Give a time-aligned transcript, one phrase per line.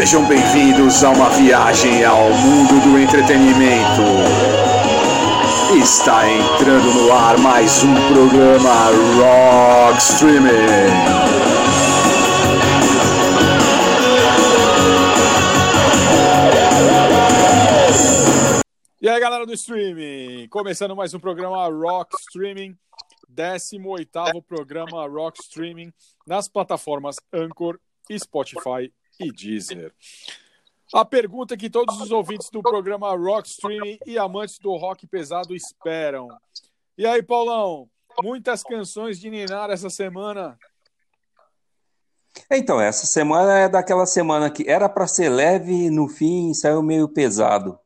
[0.00, 4.00] Sejam bem-vindos a uma viagem ao mundo do entretenimento.
[5.78, 8.86] Está entrando no ar mais um programa
[9.18, 10.48] Rock Streaming.
[19.02, 22.74] E aí, galera do streaming, começando mais um programa Rock Streaming,
[23.30, 25.92] 18º programa Rock Streaming
[26.26, 27.78] nas plataformas Anchor,
[28.10, 28.90] Spotify
[29.20, 29.94] e Deezer.
[30.92, 35.54] A pergunta que todos os ouvintes do programa Rock Streaming e amantes do rock pesado
[35.54, 36.28] esperam.
[36.98, 37.88] E aí, Paulão,
[38.22, 40.58] muitas canções de Ninar essa semana?
[42.50, 46.82] Então, essa semana é daquela semana que era para ser leve e no fim saiu
[46.82, 47.78] meio pesado.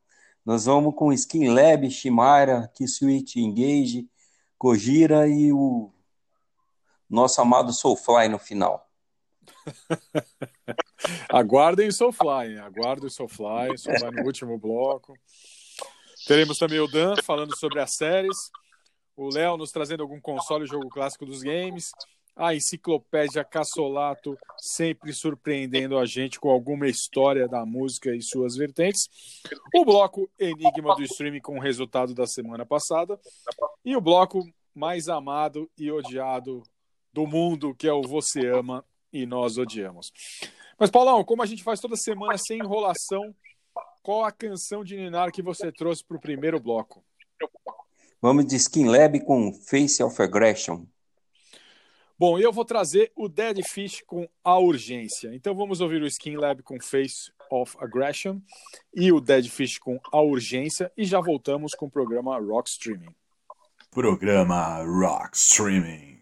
[0.45, 4.09] Nós vamos com Skin Lab, Shimara, Kisuit Engage,
[4.59, 5.91] Gojira e o
[7.09, 8.89] nosso amado Soulfly no final.
[11.29, 15.15] Aguardem o Soulfly, aguardem o Soulfly, Soulfly no último bloco.
[16.27, 18.51] Teremos também o Dan falando sobre as séries,
[19.17, 21.91] o Léo nos trazendo algum console jogo clássico dos games,
[22.37, 29.09] a enciclopédia Cassolato sempre surpreendendo a gente com alguma história da música e suas vertentes.
[29.75, 33.21] O bloco Enigma do Streaming com o resultado da semana passada.
[33.85, 36.63] E o bloco mais amado e odiado
[37.13, 40.13] do mundo, que é o Você Ama e Nós Odiamos.
[40.79, 43.35] Mas, Paulão, como a gente faz toda semana sem enrolação,
[44.03, 47.03] qual a canção de Ninar que você trouxe para o primeiro bloco?
[48.21, 50.85] Vamos de Skin Lab com Face of Aggression.
[52.19, 55.35] Bom, eu vou trazer o Dead Fish com a urgência.
[55.35, 58.41] Então vamos ouvir o Skin Lab com Face of Aggression
[58.95, 63.15] e o Dead Fish com a urgência e já voltamos com o programa Rock Streaming.
[63.91, 66.14] Programa Rock Streaming.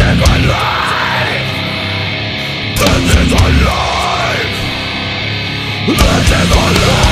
[0.00, 1.50] is my life
[2.78, 4.56] This is my life
[5.88, 7.07] This is my life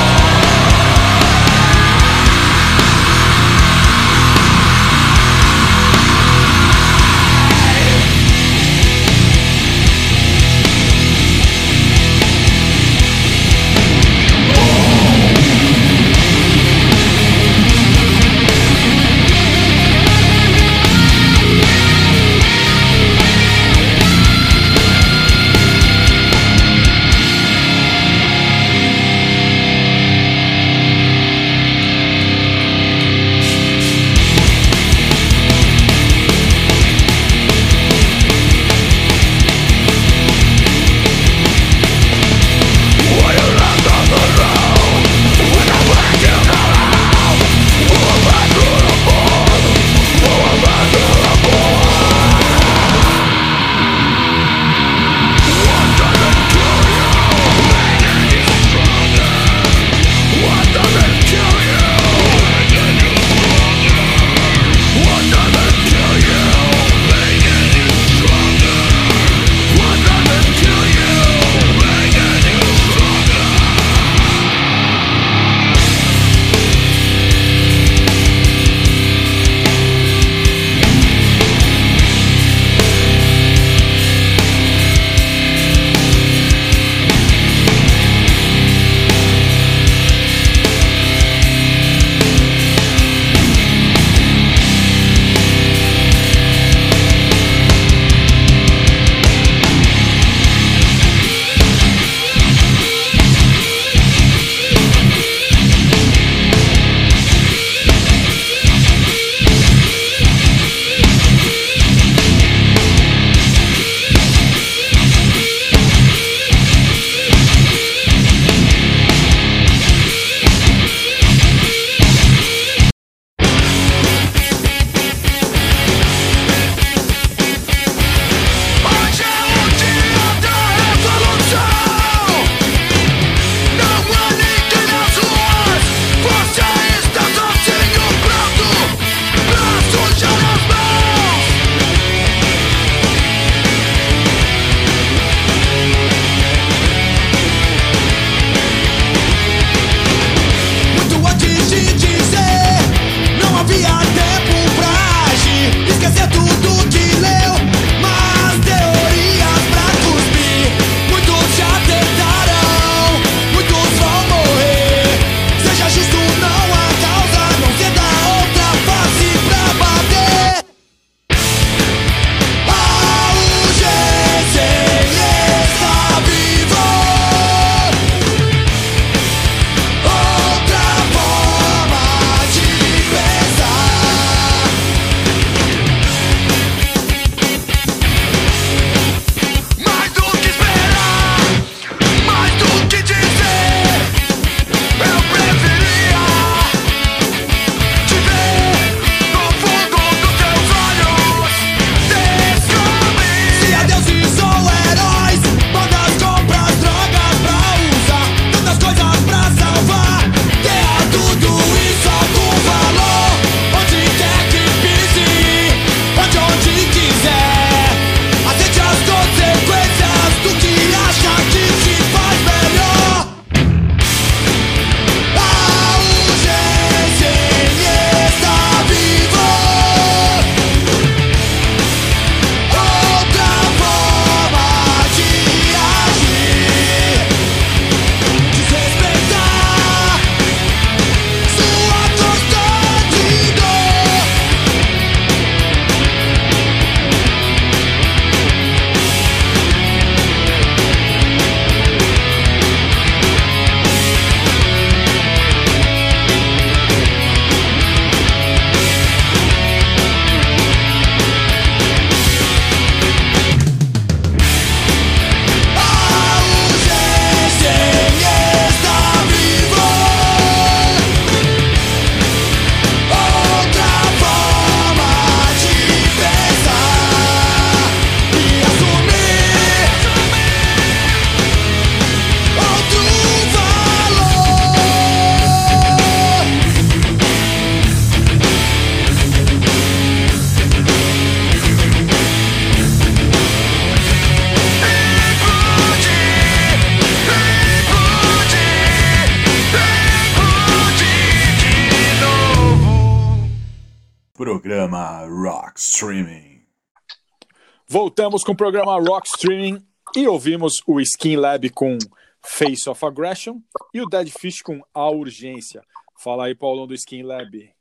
[308.27, 309.81] Voltamos com o programa Rock Streaming
[310.13, 311.97] e ouvimos o Skin Lab com
[312.45, 313.61] Face of Aggression
[313.93, 315.81] e o Dead Fish com A Urgência.
[316.21, 317.73] Fala aí, Paulão, do Skin Lab.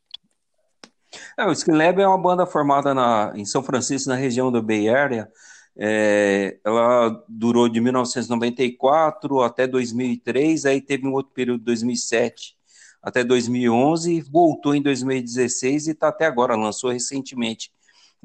[1.37, 4.63] É, o Skin Lab é uma banda formada na, em São Francisco, na região da
[4.63, 5.29] Bay Area.
[5.77, 12.57] É, ela durou de 1994 até 2003, aí teve um outro período de 2007
[13.03, 17.73] até 2011, voltou em 2016 e está até agora, lançou recentemente,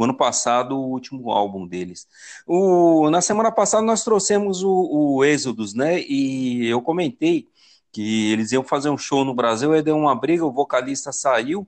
[0.02, 2.08] o ano passado, o último álbum deles.
[2.48, 4.70] O, na semana passada nós trouxemos o,
[5.18, 6.02] o Êxodos, né?
[6.02, 7.48] E eu comentei
[7.92, 11.68] que eles iam fazer um show no Brasil, aí deu uma briga, o vocalista saiu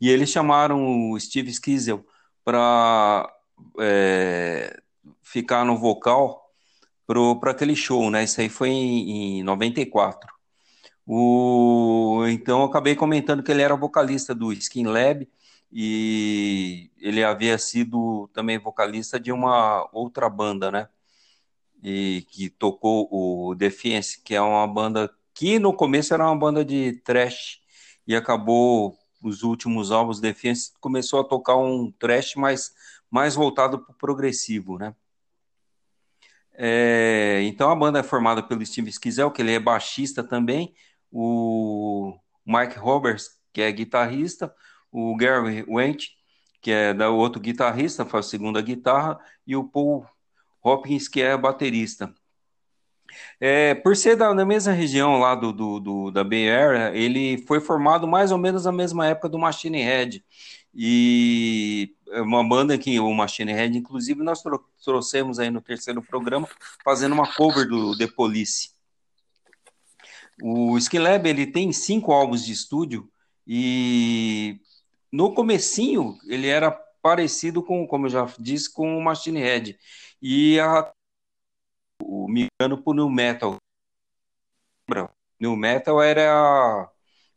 [0.00, 2.04] e eles chamaram o Steve Skizel
[2.44, 3.32] para
[3.78, 4.80] é,
[5.22, 6.50] ficar no vocal
[7.40, 8.24] para aquele show, né?
[8.24, 10.28] Isso aí foi em, em 94.
[11.06, 15.28] O, então acabei comentando que ele era vocalista do Skin Lab
[15.78, 20.88] e ele havia sido também vocalista de uma outra banda, né?
[21.82, 26.64] E que tocou o Defiance, que é uma banda que no começo era uma banda
[26.64, 27.60] de thrash
[28.06, 32.72] e acabou os últimos álbuns Defiance começou a tocar um thrash mais
[33.10, 34.94] mais voltado para o progressivo, né?
[36.54, 40.74] É, então a banda é formada pelo Steve Schizel, que ele é baixista também,
[41.12, 44.54] o Mike Roberts, que é guitarrista,
[44.90, 46.16] o Gary Wendt,
[46.60, 50.06] que é da outro guitarrista, faz a segunda guitarra, e o Paul
[50.62, 52.12] Hopkins, que é baterista.
[53.40, 57.38] É, por ser da, da, mesma região lá do, do, do, da Bay Area, ele
[57.46, 60.24] foi formado mais ou menos na mesma época do Machine Head.
[60.74, 64.42] E é uma banda que o Machine Head, inclusive, nós
[64.84, 66.48] trouxemos aí no terceiro programa,
[66.84, 68.70] fazendo uma cover do The Police.
[70.42, 73.08] O Skilab, ele tem cinco álbuns de estúdio
[73.46, 74.60] e
[75.16, 76.70] no comecinho ele era
[77.00, 79.78] parecido com, como eu já disse, com o Machine Head.
[80.20, 80.92] E a,
[82.02, 83.56] o migrando para o New Metal.
[85.40, 86.90] New Metal era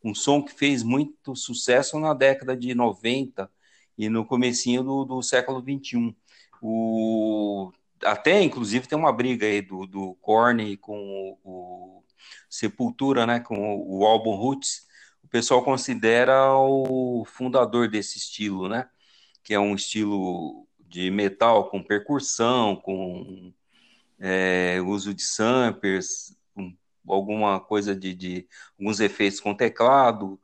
[0.03, 3.49] um som que fez muito sucesso na década de 90
[3.97, 6.13] e no comecinho do, do século 21.
[6.61, 7.71] O,
[8.03, 12.03] até, inclusive, tem uma briga aí do, do Korn com o, o
[12.49, 14.88] Sepultura, né, com o, o álbum Roots.
[15.29, 18.89] O pessoal considera o fundador desse estilo, né,
[19.43, 23.53] que é um estilo de metal com percussão, com
[24.19, 26.35] é, uso de samplers,
[27.07, 28.47] alguma coisa de, de
[28.79, 30.39] alguns efeitos com teclado,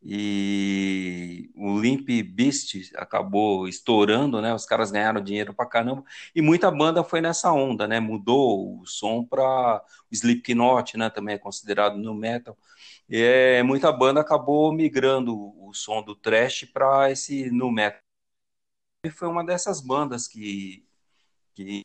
[0.00, 4.54] e o Limp Beast acabou estourando, né?
[4.54, 7.98] Os caras ganharam dinheiro pra caramba e muita banda foi nessa onda, né?
[7.98, 11.10] Mudou o som para Slipknot, né?
[11.10, 12.56] Também é considerado no metal.
[13.08, 18.00] E é, muita banda acabou migrando o som do thrash para esse no metal.
[19.04, 20.84] E foi uma dessas bandas que,
[21.54, 21.82] que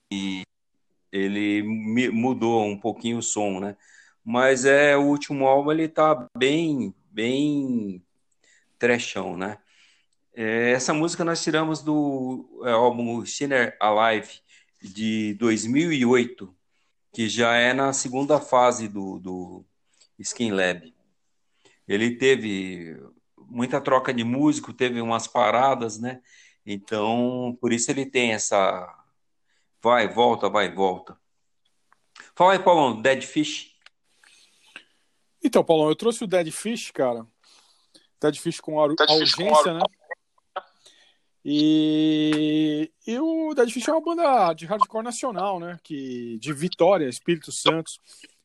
[1.12, 1.63] ele
[2.12, 3.77] mudou um pouquinho o som, né?
[4.24, 8.03] Mas é o último álbum ele tá bem bem
[8.80, 9.60] trechão, né?
[10.36, 14.42] É, essa música nós tiramos do é, álbum Sinner Alive
[14.82, 16.53] de 2008,
[17.13, 19.65] que já é na segunda fase do, do
[20.20, 20.94] Skin Lab.
[21.88, 22.98] Ele teve
[23.38, 26.22] muita troca de músico, teve umas paradas, né?
[26.66, 28.88] Então, por isso ele tem essa
[29.82, 31.18] vai, volta, vai, volta.
[32.36, 33.75] Fala aí, Paulão, Dead Fish.
[35.44, 37.28] Então, Paulão, eu trouxe o Dead Fish, cara,
[38.24, 39.74] Tá difícil com a, urgência, com a...
[39.74, 39.82] né?
[41.44, 45.78] E, e o Dead Fish é uma banda de hardcore nacional, né?
[45.84, 47.92] Que, de Vitória, Espírito Santo.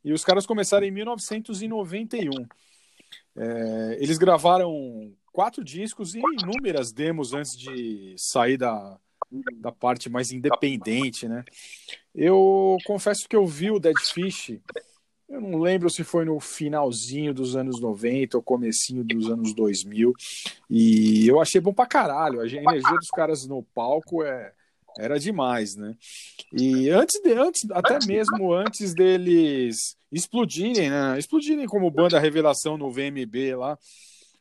[0.05, 2.45] E os caras começaram em 1991.
[3.37, 8.99] É, eles gravaram quatro discos e inúmeras demos antes de sair da,
[9.57, 11.45] da parte mais independente, né?
[12.15, 14.59] Eu confesso que eu vi o Dead Fish
[15.29, 20.15] eu não lembro se foi no finalzinho dos anos 90 ou comecinho dos anos 2000.
[20.71, 22.41] E eu achei bom pra caralho.
[22.41, 24.53] A energia dos caras no palco é,
[24.99, 25.95] era demais, né?
[26.51, 31.19] E antes de antes, até mesmo antes deles explodirem, né?
[31.19, 33.79] Explodirem como banda revelação no VMB lá,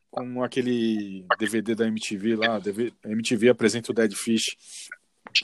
[0.10, 2.62] com aquele DVD da MTV lá,
[3.06, 4.58] MTV apresenta o Dead Fish.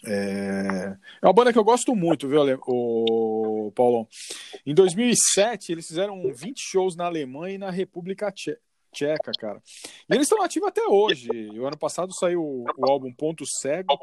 [0.05, 0.95] É...
[1.21, 4.07] é uma banda que eu gosto muito, viu, o Paulão?
[4.65, 9.61] Em 2007, eles fizeram 20 shows na Alemanha e na República Tcheca, cara.
[10.09, 11.29] E eles estão ativos até hoje.
[11.59, 13.97] O ano passado saiu o álbum Ponto Cego,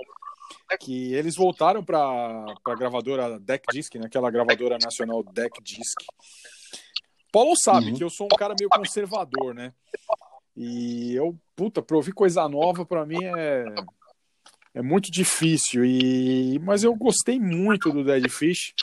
[0.79, 4.07] que eles voltaram para a gravadora Deck Disc, né?
[4.07, 5.99] aquela gravadora nacional Deck Disc.
[7.33, 7.95] Paulo sabe uhum.
[7.95, 9.73] que eu sou um cara meio conservador, né?
[10.57, 13.65] E eu, puta, pra ouvir coisa nova, para mim é,
[14.75, 15.85] é muito difícil.
[15.85, 18.75] E, mas eu gostei muito do Dead Fish.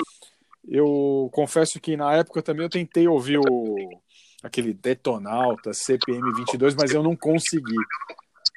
[0.68, 4.02] Eu confesso que na época também eu tentei ouvir o,
[4.44, 7.76] aquele Detonauta CPM 22, mas eu não consegui.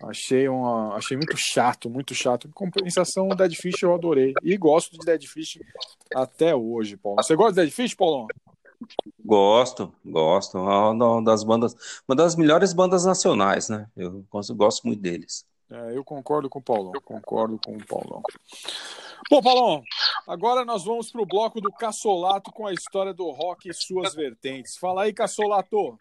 [0.02, 2.48] Achei, uma, achei muito chato, muito chato.
[2.48, 4.32] Em compensação, o Dead Fish eu adorei.
[4.42, 5.58] E gosto de Dead Fish
[6.14, 7.22] até hoje, Paulo.
[7.22, 8.26] Você gosta de Dead Fish, Paulão?
[9.22, 10.56] Gosto, gosto.
[10.56, 11.74] É uma das bandas,
[12.08, 13.86] uma das melhores bandas nacionais, né?
[13.94, 15.44] Eu gosto muito deles.
[15.70, 16.92] É, eu concordo com o Paulão.
[16.94, 18.22] Eu concordo com o Paulão.
[19.30, 19.82] Bom, Paulão,
[20.26, 24.14] agora nós vamos para o bloco do Cassolato com a história do rock e suas
[24.14, 24.76] vertentes.
[24.78, 25.96] Fala aí, Cassolato.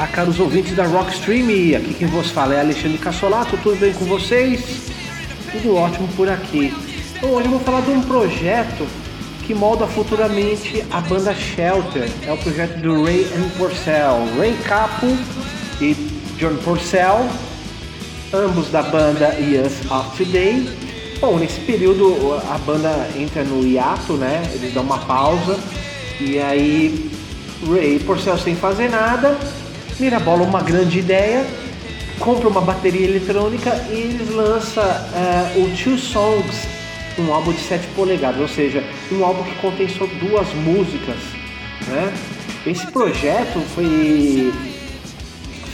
[0.00, 1.76] Olá, caros ouvintes da Rockstream.
[1.76, 3.58] Aqui quem vos fala é Alexandre Cassolato.
[3.58, 4.90] Tudo bem com vocês?
[5.52, 6.72] Tudo ótimo por aqui.
[7.14, 8.86] Então, hoje eu vou falar de um projeto
[9.46, 12.08] que molda futuramente a banda Shelter.
[12.26, 14.26] É o projeto do Ray and Porcel.
[14.38, 15.06] Ray Capo
[15.82, 15.92] e
[16.38, 17.28] John Porcel,
[18.32, 20.66] ambos da banda Years of Today.
[21.20, 24.50] Bom, nesse período a banda entra no hiato, né?
[24.54, 25.58] Eles dão uma pausa
[26.18, 27.10] e aí
[27.70, 29.36] Ray Porcel sem fazer nada
[30.00, 31.46] Mirabola uma grande ideia,
[32.18, 36.66] compra uma bateria eletrônica e eles lançam uh, o Two Songs,
[37.18, 41.18] um álbum de 7 polegadas, ou seja, um álbum que contém só duas músicas.
[41.86, 42.14] Né?
[42.66, 44.50] Esse projeto foi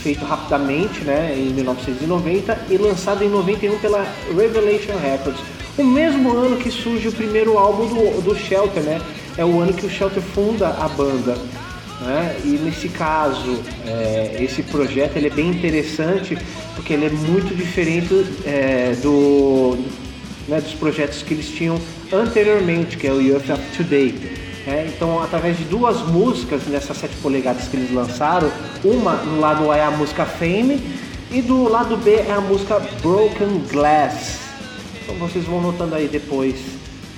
[0.03, 4.05] feito rapidamente né, em 1990 e lançado em 91 pela
[4.35, 5.41] Revelation Records.
[5.77, 8.99] O mesmo ano que surge o primeiro álbum do, do Shelter, né?
[9.37, 11.37] É o ano que o Shelter funda a banda.
[12.01, 12.37] Né?
[12.43, 16.37] E nesse caso, é, esse projeto ele é bem interessante
[16.75, 18.13] porque ele é muito diferente
[18.45, 19.77] é, do,
[20.47, 21.79] né, dos projetos que eles tinham
[22.11, 24.13] anteriormente, que é o Youth of Today.
[24.65, 24.91] Né?
[24.95, 28.51] Então, através de duas músicas nessas sete polegadas que eles lançaram,
[28.83, 30.79] uma no lado A é a música Fame
[31.31, 34.39] e do lado B é a música Broken Glass.
[35.01, 36.55] Então vocês vão notando aí depois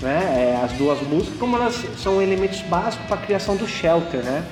[0.01, 4.23] né, é, as duas músicas, como elas são elementos básicos para a criação do Shelter,
[4.23, 4.43] né?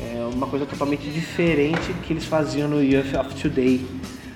[0.00, 3.84] É uma coisa totalmente diferente que eles faziam no Youth of Today.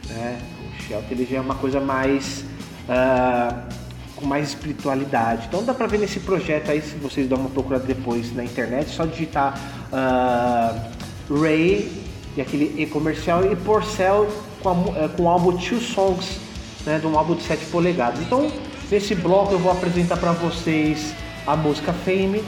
[0.08, 0.40] Né?
[0.60, 2.44] O Shelter ele já é uma coisa mais
[2.88, 3.72] uh,
[4.16, 5.46] com mais espiritualidade.
[5.48, 8.90] Então dá pra ver nesse projeto aí, se vocês dão uma procurada depois na internet,
[8.90, 9.58] só digitar
[9.92, 11.90] uh, Ray
[12.36, 14.28] e aquele e comercial e Porcel
[14.62, 16.40] com, a, eh, com o álbum Two Songs,
[16.86, 18.20] né, de um álbum de 7 polegadas.
[18.20, 18.50] Então
[18.90, 21.14] nesse bloco eu vou apresentar para vocês
[21.46, 22.42] a música Fame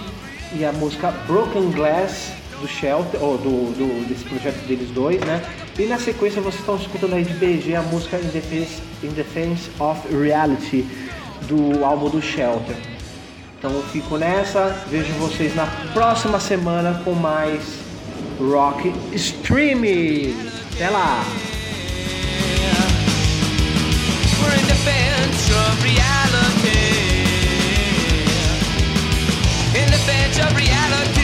[0.54, 2.32] e a música Broken Glass
[2.64, 5.42] do Shelter, ou do, do, desse projeto deles dois, né?
[5.78, 9.70] E na sequência vocês estão escutando aí de BG a música In Defense, In Defense
[9.78, 10.86] of Reality
[11.42, 12.74] do álbum do Shelter.
[13.58, 17.62] Então eu fico nessa, vejo vocês na próxima semana com mais
[18.40, 20.34] Rock Streaming.
[20.74, 21.22] Até lá!
[29.76, 31.23] In defense of reality.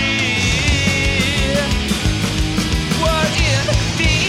[3.40, 4.19] In defense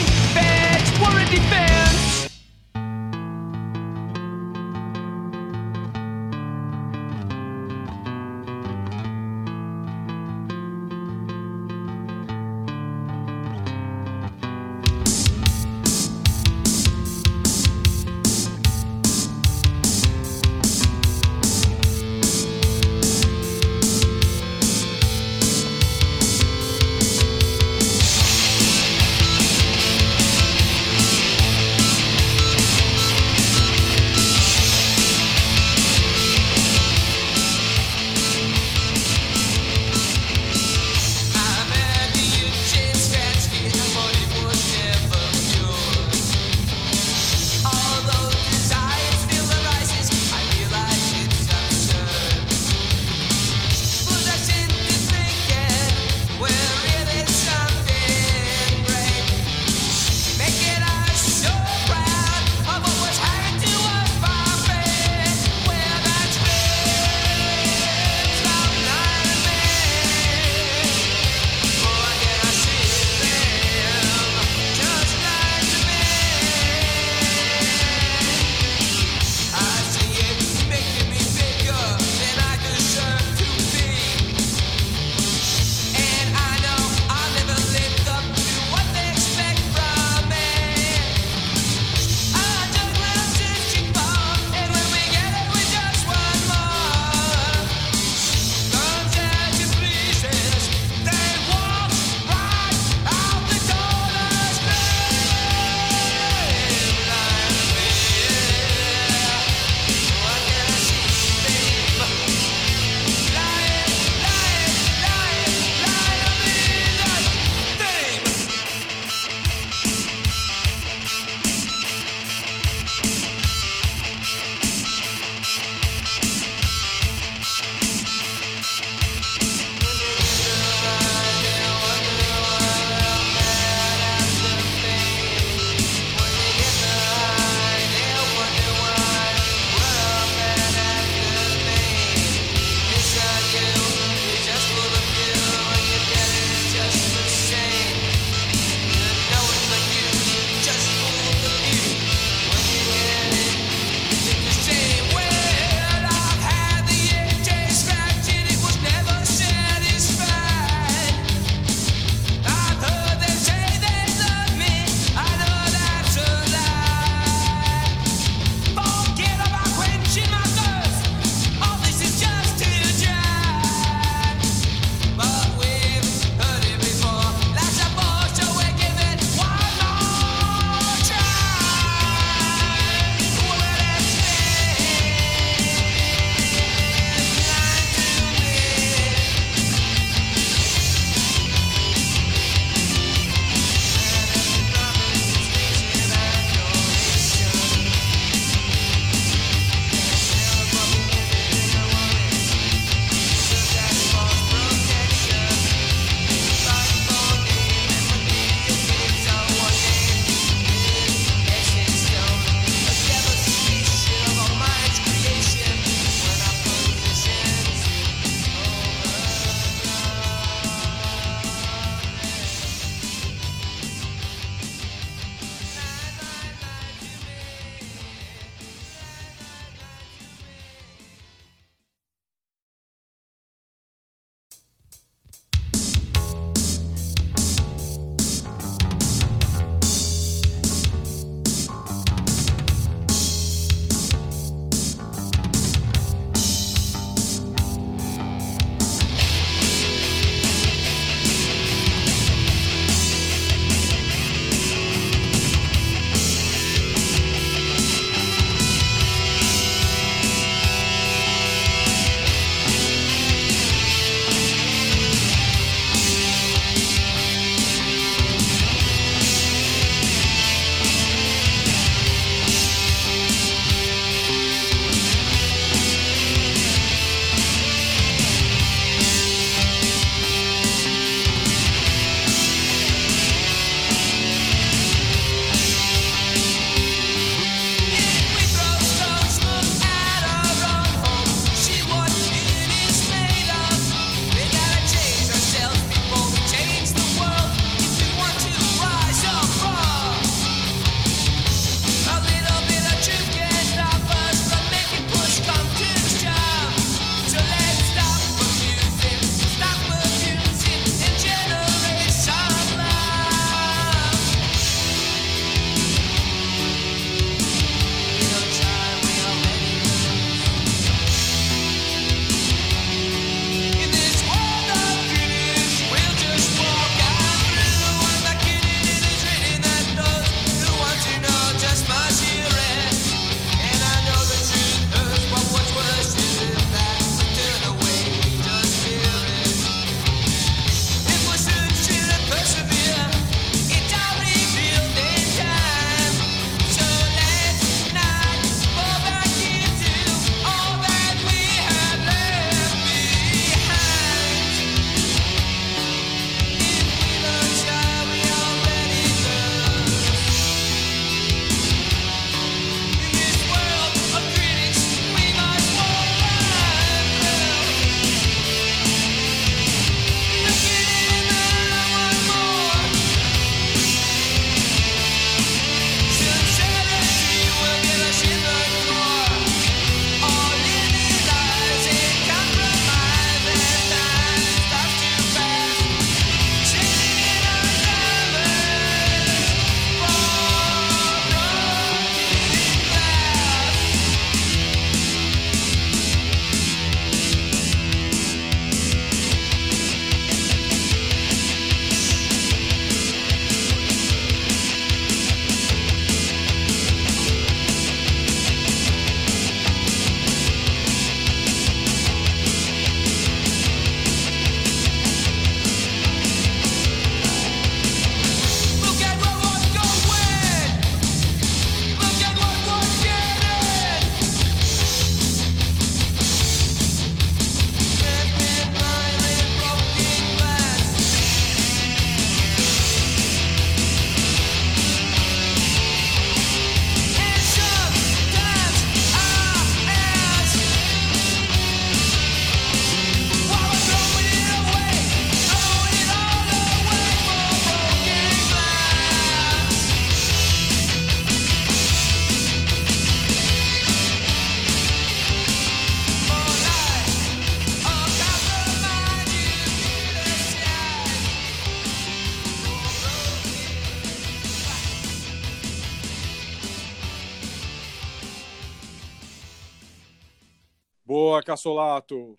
[471.32, 472.36] Boa, Cassolato!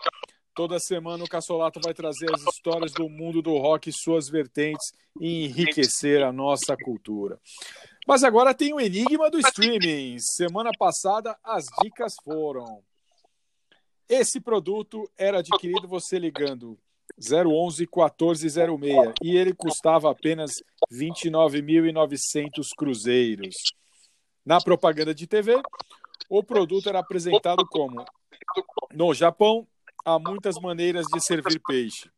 [0.55, 4.93] Toda semana o Cassolato vai trazer as histórias do mundo do rock e suas vertentes
[5.19, 7.41] e enriquecer a nossa cultura.
[8.07, 10.19] Mas agora tem o enigma do streaming.
[10.19, 12.83] Semana passada as dicas foram.
[14.07, 16.79] Esse produto era adquirido você ligando
[17.19, 23.55] 011 1406 e ele custava apenas 29.900 cruzeiros.
[24.45, 25.63] Na propaganda de TV,
[26.29, 28.05] o produto era apresentado como
[28.93, 29.67] no Japão
[30.05, 32.11] há muitas maneiras de servir peixe,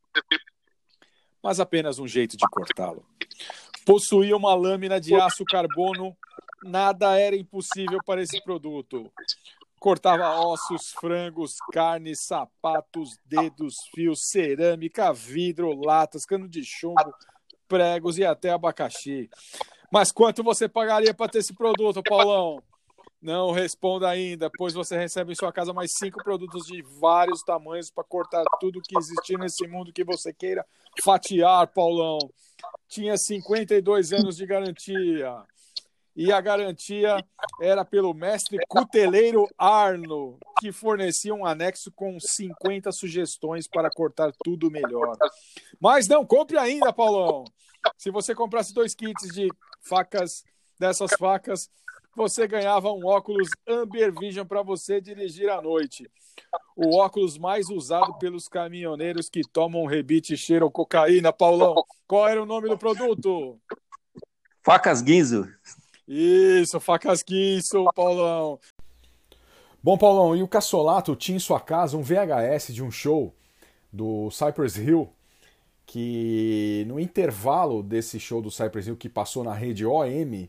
[1.43, 3.07] mas apenas um jeito de cortá-lo.
[3.85, 6.17] Possuía uma lâmina de aço carbono,
[6.63, 9.13] nada era impossível para esse produto.
[9.79, 17.15] Cortava ossos, frangos, carne, sapatos, dedos, fios, cerâmica, vidro, latas, cano de chumbo,
[17.69, 19.29] pregos e até abacaxi.
[19.93, 22.63] Mas quanto você pagaria para ter esse produto, Paulão?
[23.25, 27.91] Não responda ainda, pois você recebe em sua casa mais cinco produtos de vários tamanhos
[27.91, 30.63] para cortar tudo que existir nesse mundo que você queira
[31.03, 32.19] fatiar, Paulão.
[32.87, 35.43] Tinha 52 anos de garantia.
[36.15, 37.17] E a garantia
[37.63, 44.71] era pelo mestre cuteleiro Arno, que fornecia um anexo com 50 sugestões para cortar tudo
[44.71, 45.17] melhor.
[45.81, 47.45] Mas não compre ainda, Paulão.
[47.97, 49.49] Se você comprasse dois kits de
[49.81, 50.45] facas,
[50.79, 51.71] dessas facas,
[52.17, 56.11] você ganhava um óculos Amber Vision para você dirigir à noite.
[56.77, 61.75] O óculos mais usado pelos caminhoneiros que tomam rebite e cheiram cocaína, Paulão.
[62.07, 63.59] Qual era o nome do produto?
[64.63, 65.49] Facas Guinzo.
[66.07, 68.59] Isso, facas Guinzo, Paulão.
[69.83, 73.35] Bom, Paulão, e o Cassolato tinha em sua casa um VHS de um show
[73.93, 75.13] do Cypress Hill,
[75.87, 80.49] que no intervalo desse show do Cypress Hill que passou na rede OM,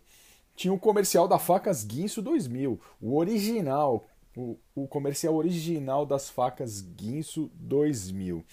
[0.55, 6.81] tinha o comercial da Facas Guinso 2000, o original, o, o, comercial original das Facas
[6.81, 8.43] Guinso 2000,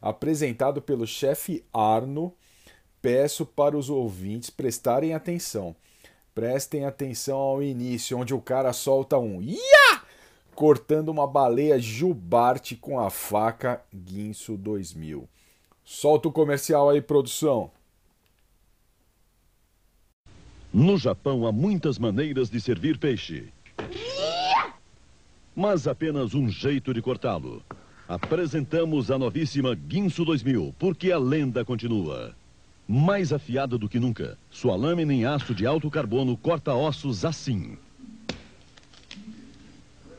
[0.00, 2.34] apresentado pelo chefe Arno.
[3.00, 5.74] Peço para os ouvintes prestarem atenção.
[6.34, 10.08] Prestem atenção ao início, onde o cara solta um Ia!
[10.58, 15.28] cortando uma baleia jubarte com a faca Guinso 2000.
[15.84, 17.70] Solta o comercial aí, produção.
[20.72, 23.48] No Japão há muitas maneiras de servir peixe.
[25.56, 27.62] Mas apenas um jeito de cortá-lo.
[28.06, 32.34] Apresentamos a novíssima Guinso 2000, porque a lenda continua.
[32.86, 37.76] Mais afiada do que nunca, sua lâmina em aço de alto carbono corta ossos assim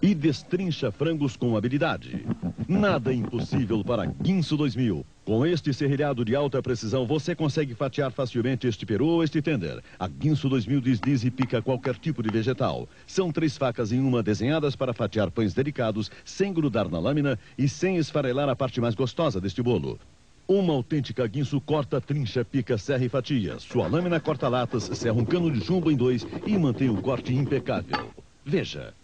[0.02, 2.26] e destrincha frangos com habilidade.
[2.68, 5.06] Nada impossível para Guinso 2000.
[5.26, 9.82] Com este serrilhado de alta precisão, você consegue fatiar facilmente este peru ou este tender.
[10.00, 12.88] A Guinso 2000 desliza e pica qualquer tipo de vegetal.
[13.06, 17.68] São três facas em uma desenhadas para fatiar pães delicados, sem grudar na lâmina e
[17.68, 20.00] sem esfarelar a parte mais gostosa deste bolo.
[20.48, 23.60] Uma autêntica guinso corta, trincha, pica, serra e fatia.
[23.60, 27.36] Sua lâmina corta latas, serra um cano de chumbo em dois e mantém o corte
[27.36, 28.10] impecável.
[28.44, 28.96] Veja,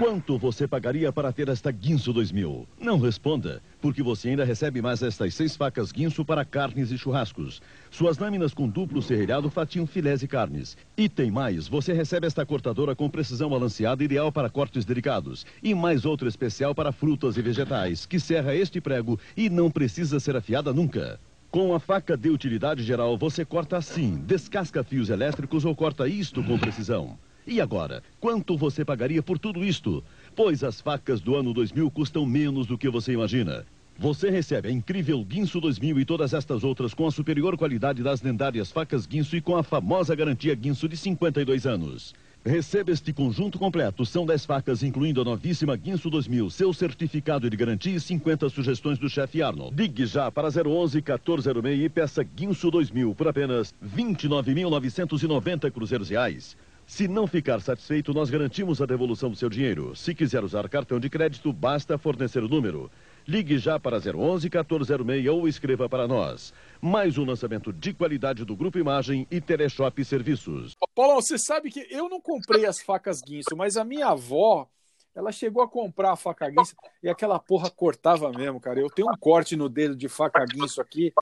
[0.00, 2.66] Quanto você pagaria para ter esta Guinso 2000?
[2.80, 7.60] Não responda, porque você ainda recebe mais estas seis facas Guinso para carnes e churrascos.
[7.90, 10.74] Suas lâminas com duplo serrilhado fatiam filés e carnes.
[10.96, 15.44] E tem mais, você recebe esta cortadora com precisão balanceada ideal para cortes delicados.
[15.62, 20.18] E mais outra especial para frutas e vegetais, que serra este prego e não precisa
[20.18, 21.20] ser afiada nunca.
[21.50, 26.42] Com a faca de utilidade geral, você corta assim, descasca fios elétricos ou corta isto
[26.42, 27.18] com precisão.
[27.50, 30.04] E agora, quanto você pagaria por tudo isto?
[30.36, 33.66] Pois as facas do ano 2000 custam menos do que você imagina.
[33.98, 38.22] Você recebe a incrível Guinso 2000 e todas estas outras com a superior qualidade das
[38.22, 42.14] lendárias facas Guinso e com a famosa garantia Guinso de 52 anos.
[42.44, 44.06] Receba este conjunto completo.
[44.06, 48.96] São 10 facas, incluindo a novíssima Guinso 2000, seu certificado de garantia e 50 sugestões
[48.96, 49.74] do chefe Arnold.
[49.76, 56.56] Ligue já para 011 1406 e peça Guinso 2000 por apenas 29.990 cruzeiros reais.
[56.90, 59.94] Se não ficar satisfeito, nós garantimos a devolução do seu dinheiro.
[59.94, 62.90] Se quiser usar cartão de crédito, basta fornecer o número.
[63.28, 66.52] Ligue já para 011 1406 ou escreva para nós.
[66.80, 70.76] Mais um lançamento de qualidade do Grupo Imagem e Teleshop Serviços.
[70.92, 74.68] Paulo, você sabe que eu não comprei as facas Guinso, mas a minha avó,
[75.14, 76.74] ela chegou a comprar a faca Guinso
[77.04, 78.80] e aquela porra cortava mesmo, cara.
[78.80, 81.12] Eu tenho um corte no dedo de faca Guinso aqui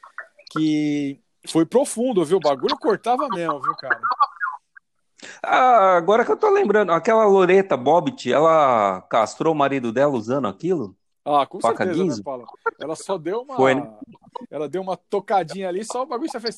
[0.50, 2.38] que foi profundo, viu?
[2.38, 4.00] O bagulho cortava mesmo, viu, cara?
[5.42, 10.46] Ah, agora que eu tô lembrando, aquela Loreta Bobbitt, ela castrou o marido dela usando
[10.46, 10.96] aquilo?
[11.24, 12.44] Ah, com Faca certeza, né?
[12.81, 13.57] Ela só deu uma.
[13.57, 13.98] Foi, né?
[14.50, 16.57] Ela deu uma tocadinha ali, só o bagulho já fez.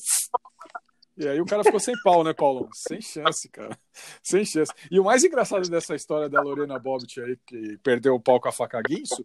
[1.17, 2.69] E aí o cara ficou sem pau, né, Paulão?
[2.73, 3.77] Sem chance, cara.
[4.23, 4.73] Sem chance.
[4.91, 8.49] E o mais engraçado dessa história da Lorena Bobbitt aí, que perdeu o pau com
[8.49, 9.25] a faca guinso,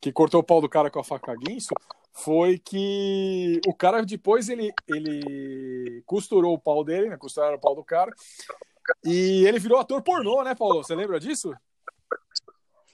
[0.00, 1.74] que cortou o pau do cara com a faca guinso,
[2.12, 7.16] foi que o cara depois ele, ele costurou o pau dele, né?
[7.16, 8.12] Costuraram o pau do cara.
[9.04, 10.82] E ele virou ator pornô, né, Paulo?
[10.82, 11.52] Você lembra disso?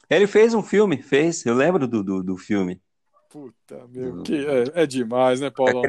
[0.08, 1.44] Ele fez um filme, fez.
[1.46, 2.80] Eu lembro do, do, do filme.
[3.28, 5.82] Puta, meu, que é, é demais, né, Paulo?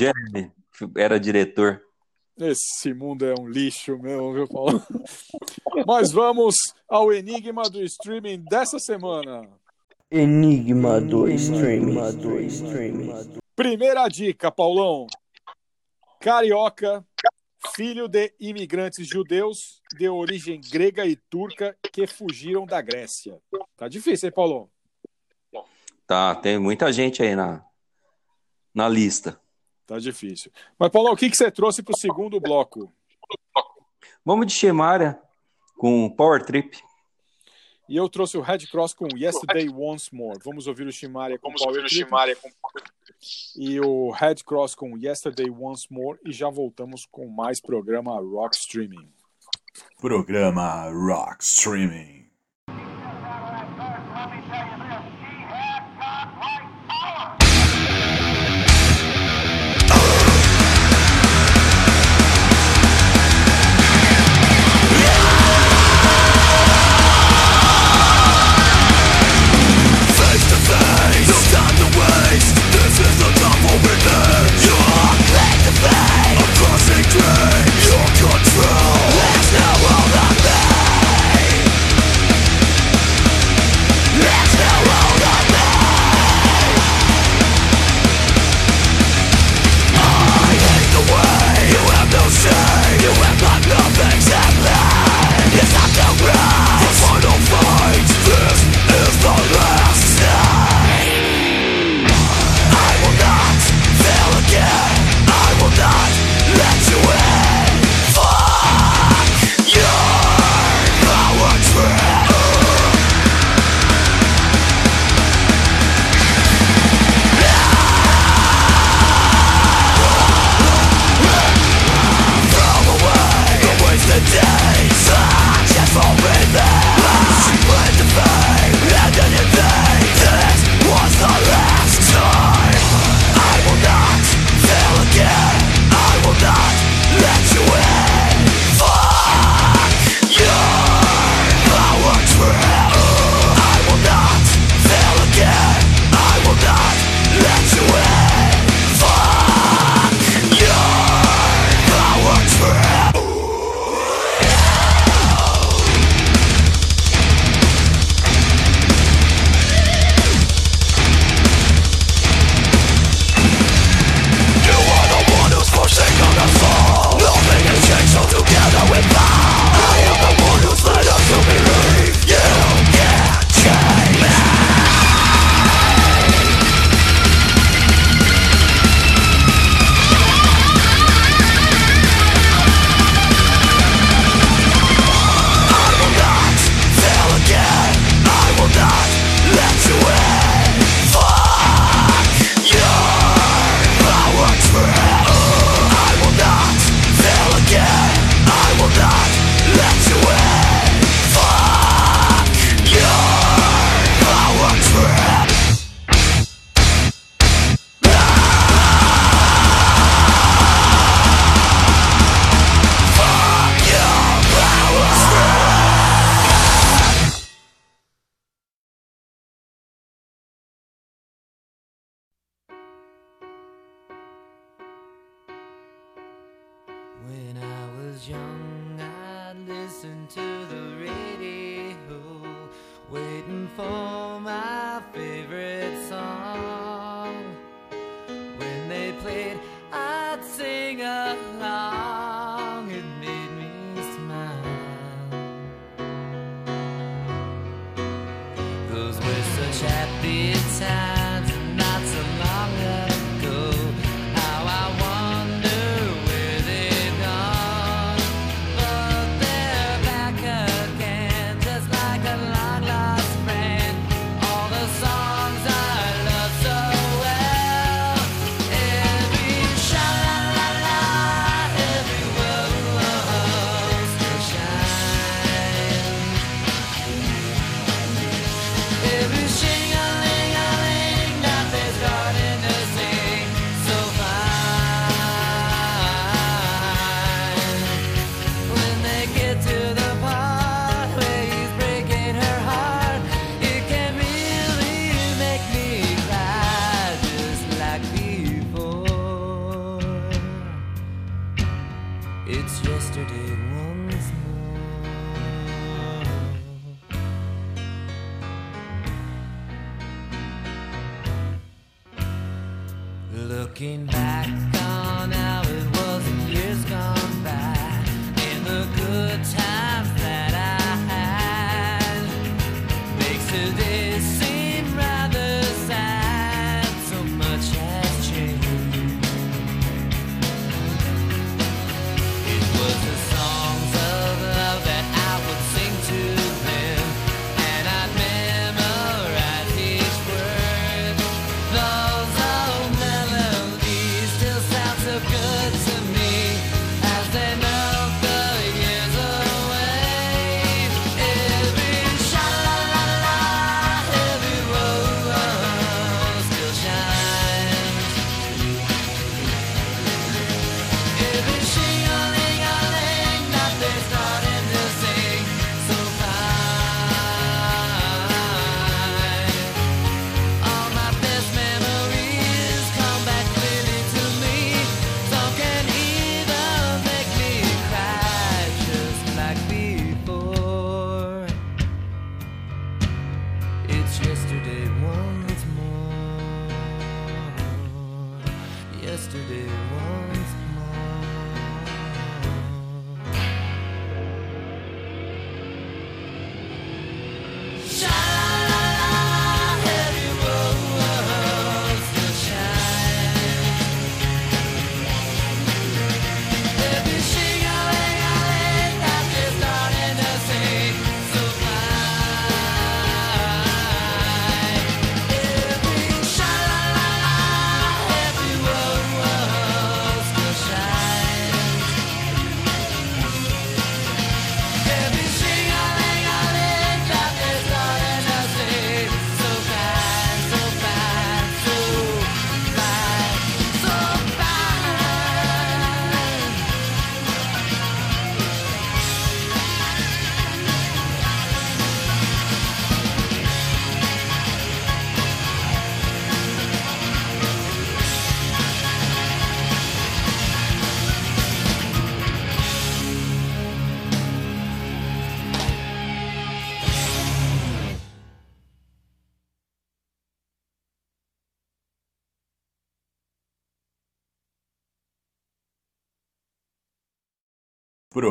[0.00, 0.52] Jeremy
[0.96, 1.82] era diretor.
[2.40, 4.80] Esse mundo é um lixo mesmo, viu, Paulo?
[5.86, 6.54] Mas vamos
[6.88, 9.42] ao enigma do streaming dessa semana.
[10.10, 11.98] Enigma do streaming.
[13.54, 15.06] Primeira dica, Paulão.
[16.18, 17.06] Carioca,
[17.76, 23.38] filho de imigrantes judeus de origem grega e turca que fugiram da Grécia.
[23.76, 24.70] Tá difícil, hein, Paulão?
[26.06, 27.62] Tá, tem muita gente aí na,
[28.74, 29.38] na lista.
[29.86, 30.50] Tá difícil.
[30.78, 32.90] Mas, Paulão, o que, que você trouxe para o segundo bloco?
[34.24, 35.20] Vamos de Shemara
[35.76, 36.82] com Power Trip.
[37.88, 40.38] E eu trouxe o Red Cross com Yesterday Once More.
[40.44, 42.50] Vamos ouvir o Shimaria com Vamos Power ouvir o Shimaria com
[43.56, 48.56] e o Red Cross com Yesterday Once More e já voltamos com mais programa Rock
[48.56, 49.08] Streaming.
[50.00, 52.17] Programa Rock Streaming.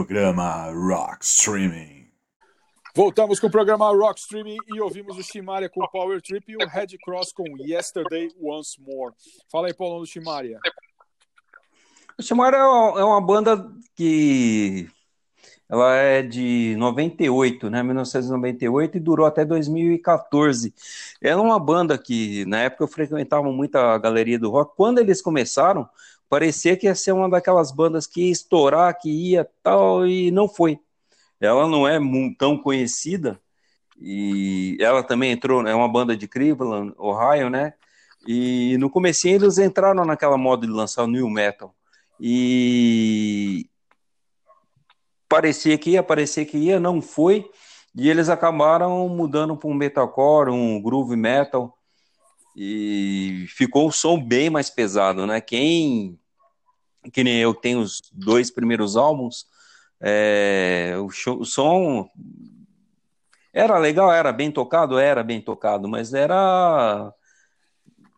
[0.07, 2.07] Programa Rock Streaming.
[2.95, 6.65] Voltamos com o programa Rock Streaming e ouvimos o Shimaria com Power Trip e o
[6.65, 9.13] Red Cross com Yesterday Once More.
[9.51, 10.61] Fala aí, Paulão do Shimaria.
[12.17, 14.89] O Shimara é uma é uma banda que
[15.67, 20.73] ela é de 98, né, 1998 e durou até 2014.
[21.21, 24.73] Era uma banda que na época eu frequentava muito a galeria do rock.
[24.77, 25.89] Quando eles começaram,
[26.29, 30.47] parecia que ia ser uma daquelas bandas que ia estourar, que ia tal e não
[30.47, 30.79] foi.
[31.39, 31.99] Ela não é
[32.37, 33.39] tão conhecida
[33.99, 37.73] e ela também entrou, é uma banda de Cleveland, Ohio, né?
[38.27, 41.73] E no comecinho eles entraram naquela moda de lançar o new metal.
[42.19, 43.69] E
[45.29, 47.49] parecia que ia, parecia que ia, não foi.
[47.95, 51.76] E eles acabaram mudando para um metalcore, um groove metal.
[52.59, 55.39] E ficou o som bem mais pesado, né?
[55.39, 56.19] Quem,
[57.13, 59.45] que nem eu, tem os dois primeiros álbuns,
[60.01, 62.09] é, o, show- o som
[63.53, 67.13] era legal, era bem tocado, era bem tocado, mas era.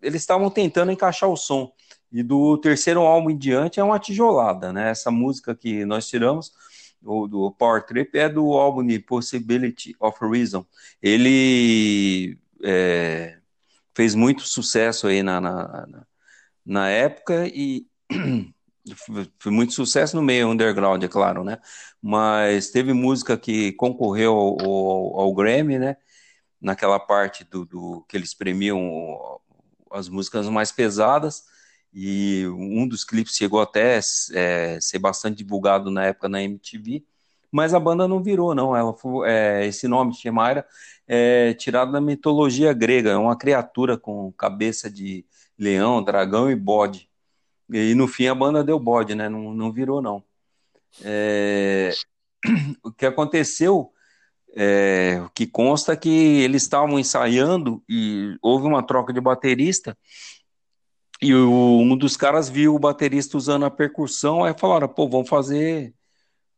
[0.01, 1.73] Eles estavam tentando encaixar o som.
[2.09, 4.89] E do terceiro álbum em diante é uma tijolada, né?
[4.89, 6.53] Essa música que nós tiramos,
[7.03, 10.65] o do Power Trip, é do álbum Possibility of Reason.
[11.01, 13.38] Ele é,
[13.99, 15.87] fez muito sucesso aí na, na,
[16.65, 17.87] na- época e
[19.39, 21.59] foi muito sucesso no meio underground, é claro, né?
[22.01, 25.97] Mas teve música que concorreu ao, ao, ao Grammy, né?
[26.61, 29.39] Naquela parte do, do que eles premiam
[29.91, 31.43] as músicas mais pesadas
[31.93, 33.99] e um dos clipes chegou até
[34.33, 37.05] é, ser bastante divulgado na época na MTV,
[37.51, 38.75] mas a banda não virou, não.
[38.75, 40.65] Ela foi, é, esse nome, Shemaira,
[41.07, 45.25] é tirado da mitologia grega, é uma criatura com cabeça de
[45.57, 47.09] leão, dragão e bode.
[47.71, 49.29] E no fim a banda deu bode, né?
[49.29, 50.23] Não, não virou, não.
[51.03, 51.91] É,
[52.83, 53.91] o que aconteceu,
[54.55, 59.97] é, o que consta é que eles estavam ensaiando e houve uma troca de baterista
[61.21, 65.27] E o- um dos caras viu o baterista usando a percussão, aí falaram, pô, vamos
[65.29, 65.93] fazer,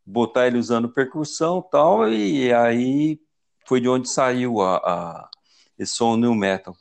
[0.05, 3.19] botar ele usando percussão tal, e aí
[3.65, 5.29] foi de onde saiu a, a-
[5.77, 6.75] esse som new metal.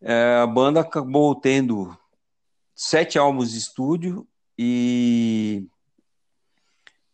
[0.00, 1.96] É, a banda acabou tendo
[2.74, 5.66] sete álbuns de estúdio e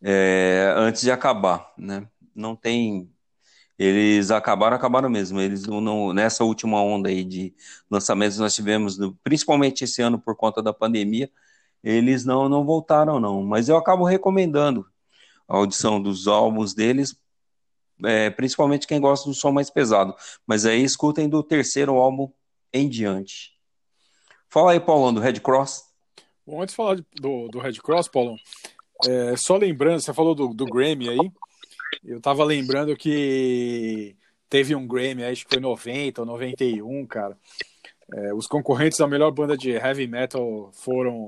[0.01, 2.07] é, antes de acabar, né?
[2.35, 3.09] Não tem.
[3.77, 5.39] Eles acabaram, acabaram mesmo.
[5.41, 7.53] Eles não, nessa última onda aí de
[7.89, 11.29] lançamentos nós tivemos, principalmente esse ano por conta da pandemia,
[11.83, 13.43] eles não, não voltaram, não.
[13.43, 14.85] Mas eu acabo recomendando
[15.47, 17.15] a audição dos álbuns deles,
[18.03, 20.15] é, principalmente quem gosta do som mais pesado.
[20.45, 22.31] Mas aí escutem do terceiro álbum
[22.73, 23.53] em diante.
[24.49, 25.85] Fala aí, Paulão, do Red Cross.
[26.45, 28.37] Bom, antes de falar do, do Red Cross, Paulão,
[29.07, 31.31] é, só lembrando, você falou do, do Grammy aí,
[32.03, 34.15] eu tava lembrando que
[34.49, 37.37] teve um Grammy, acho que foi 90 ou 91, cara.
[38.13, 41.27] É, os concorrentes da melhor banda de heavy metal foram,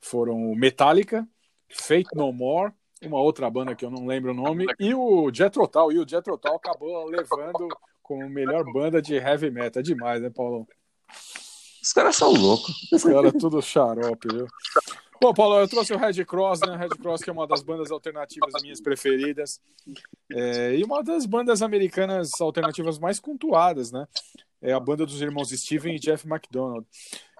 [0.00, 1.28] foram Metallica,
[1.68, 2.72] Fate No More,
[3.02, 5.92] uma outra banda que eu não lembro o nome, e o Jethro Tull.
[5.92, 7.68] E o Jethro Tull acabou levando
[8.02, 9.80] como melhor banda de heavy metal.
[9.80, 10.66] É demais, né, Paulão?
[11.82, 12.90] Os caras são loucos.
[12.92, 14.46] Os caras tudo xarope, viu?
[15.20, 16.76] Bom, Paulo, eu trouxe o Red Cross, né?
[16.76, 19.60] Red Cross, que é uma das bandas alternativas minhas preferidas.
[20.30, 24.06] É, e uma das bandas americanas alternativas mais cultuadas, né?
[24.60, 26.86] É a banda dos irmãos Steven e Jeff McDonald.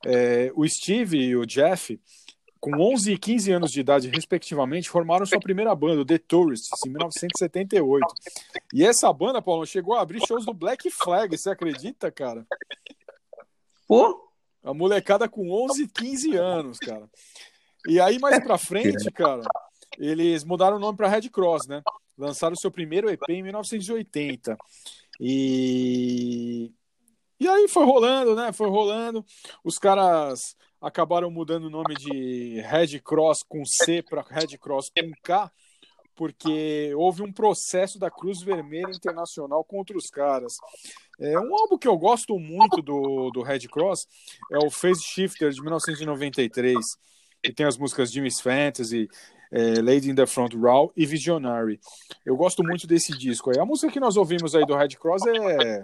[0.05, 2.01] É, o Steve e o Jeff,
[2.67, 6.89] com 11 e 15 anos de idade, respectivamente, formaram sua primeira banda, The Tourists, em
[6.89, 8.05] 1978.
[8.75, 12.45] E essa banda, Paulo, chegou a abrir shows do Black Flag, você acredita, cara?
[13.87, 14.21] Pô,
[14.65, 17.09] A molecada com 11, 15 anos, cara.
[17.87, 19.43] E aí, mais pra frente, cara,
[19.97, 21.85] eles mudaram o nome pra Red Cross, né?
[22.19, 24.59] Lançaram o seu primeiro EP em 1980.
[25.21, 26.73] E.
[27.39, 28.51] E aí foi rolando, né?
[28.53, 29.25] Foi rolando.
[29.63, 35.11] Os caras acabaram mudando o nome de Red Cross com C para Red Cross com
[35.23, 35.51] K,
[36.15, 40.55] porque houve um processo da Cruz Vermelha Internacional contra os caras.
[41.19, 44.07] É um álbum que eu gosto muito do, do Red Cross
[44.51, 46.77] é o Phase Shifter de 1993,
[47.43, 49.09] que tem as músicas Jimmy's Fantasy,
[49.51, 51.79] é, Lady in the Front Row e Visionary.
[52.25, 53.59] Eu gosto muito desse disco aí.
[53.59, 55.81] A música que nós ouvimos aí do Red Cross é,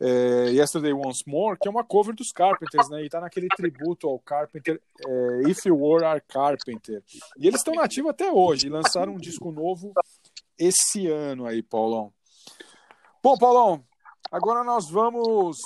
[0.00, 3.04] é Yesterday Once More, que é uma cover dos Carpenters, né?
[3.04, 7.02] E tá naquele tributo ao Carpenter, é, If You Were Our Carpenter.
[7.38, 9.92] E eles estão nativos até hoje, lançaram um disco novo
[10.58, 12.12] esse ano aí, Paulão.
[13.22, 13.84] Bom, Paulão,
[14.30, 15.58] agora nós vamos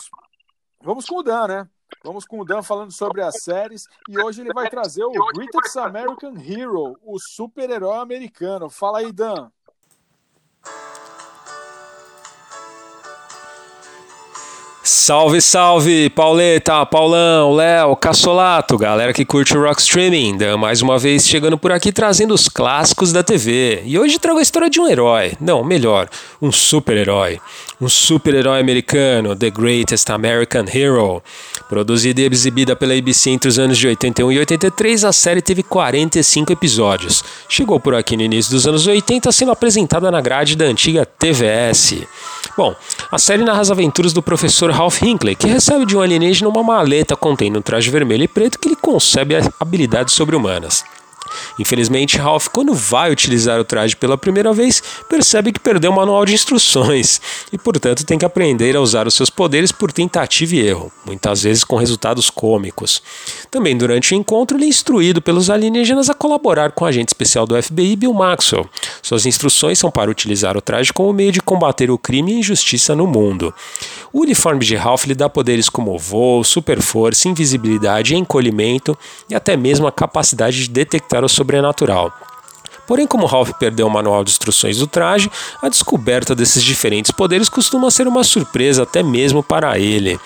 [0.83, 1.69] vamos com o Dan, né?
[2.03, 5.77] Vamos com o Dan falando sobre as séries e hoje ele vai trazer o Greatest
[5.77, 8.71] American Hero, o super-herói americano.
[8.71, 9.51] Fala aí, Dan.
[15.01, 20.37] Salve, salve, Pauleta, Paulão, Léo, Cassolato, galera que curte o Rock Streaming.
[20.37, 23.81] Dan mais uma vez chegando por aqui trazendo os clássicos da TV.
[23.87, 26.07] E hoje trago a história de um herói, não, melhor,
[26.41, 27.41] um super-herói.
[27.81, 31.23] Um super-herói americano, The Greatest American Hero.
[31.67, 35.63] Produzida e exibida pela ABC entre os anos de 81 e 83, a série teve
[35.63, 37.25] 45 episódios.
[37.49, 42.07] Chegou por aqui no início dos anos 80, sendo apresentada na grade da antiga TVS.
[42.55, 42.75] Bom,
[43.11, 46.63] a série narra as aventuras do professor Ralph Hinckley, que recebe de um alienígena uma
[46.63, 50.85] maleta contendo um traje vermelho e preto que lhe concebe habilidades sobre-humanas.
[51.59, 56.25] Infelizmente, Ralph, quando vai utilizar o traje pela primeira vez, percebe que perdeu o manual
[56.25, 57.21] de instruções
[57.53, 61.43] e, portanto, tem que aprender a usar os seus poderes por tentativa e erro, muitas
[61.43, 63.03] vezes com resultados cômicos.
[63.51, 67.47] Também durante o encontro, ele é instruído pelos alienígenas a colaborar com o agente especial
[67.47, 68.69] do FBI, Bill Maxwell.
[69.03, 72.39] Suas instruções são para utilizar o traje como meio de combater o crime e a
[72.39, 73.55] injustiça no mundo.
[74.13, 78.97] O uniforme de Ralph lhe dá poderes como voo, super força, invisibilidade, encolhimento
[79.29, 82.13] e até mesmo a capacidade de detectar o sobrenatural.
[82.91, 85.31] Porém, como Ralph perdeu o manual de instruções do traje,
[85.63, 90.19] a descoberta desses diferentes poderes costuma ser uma surpresa até mesmo para ele.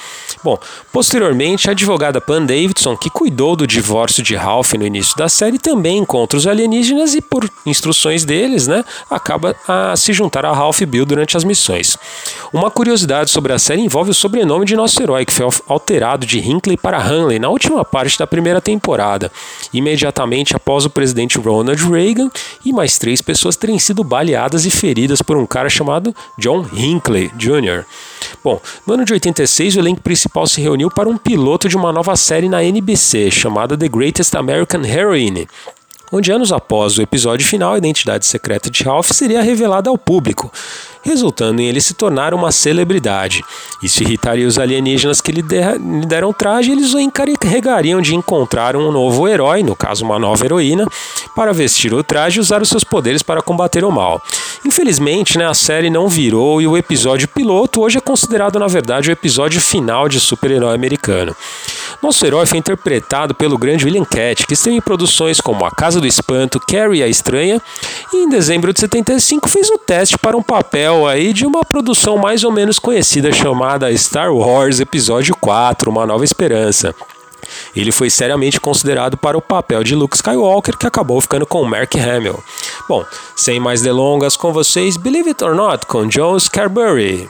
[0.42, 0.58] Bom,
[0.90, 5.58] posteriormente, a advogada Pan Davidson, que cuidou do divórcio de Ralph no início da série,
[5.58, 10.80] também encontra os alienígenas e, por instruções deles, né, acaba a se juntar a Ralph
[10.80, 11.98] e Bill durante as missões.
[12.50, 16.38] Uma curiosidade sobre a série envolve o sobrenome de nosso herói, que foi alterado de
[16.38, 19.30] Hinckley para Hanley na última parte da primeira temporada,
[19.70, 22.30] imediatamente após o presidente Ronald Reagan
[22.64, 27.30] e mais três pessoas terem sido baleadas e feridas por um cara chamado John Hinckley
[27.36, 27.84] Jr.
[28.42, 31.92] Bom, no ano de 86, o elenco principal se reuniu para um piloto de uma
[31.92, 35.48] nova série na NBC chamada The Greatest American Heroine,
[36.12, 40.52] onde anos após o episódio final, a identidade secreta de Ralph seria revelada ao público.
[41.04, 43.44] Resultando em ele se tornar uma celebridade.
[43.82, 48.14] Isso irritaria os alienígenas que lhe der- lhe deram traje e eles o encarregariam de
[48.14, 50.86] encontrar um novo herói, no caso uma nova heroína,
[51.36, 54.20] para vestir o traje e usar os seus poderes para combater o mal.
[54.64, 59.10] Infelizmente, né, a série não virou e o episódio piloto hoje é considerado, na verdade,
[59.10, 61.36] o episódio final de super-herói americano.
[62.02, 66.00] Nosso herói foi interpretado pelo grande William Cat, que esteve em produções como A Casa
[66.00, 67.60] do Espanto, Carrie a Estranha,
[68.12, 72.16] e em dezembro de 75 fez o teste para um papel aí de uma produção
[72.16, 76.94] mais ou menos conhecida chamada Star Wars Episódio 4, Uma Nova Esperança.
[77.74, 81.94] Ele foi seriamente considerado para o papel de Luke Skywalker, que acabou ficando com Mark
[81.96, 82.42] Hamill.
[82.88, 87.28] Bom, sem mais delongas, com vocês, Believe It or Not, com John Scarberry.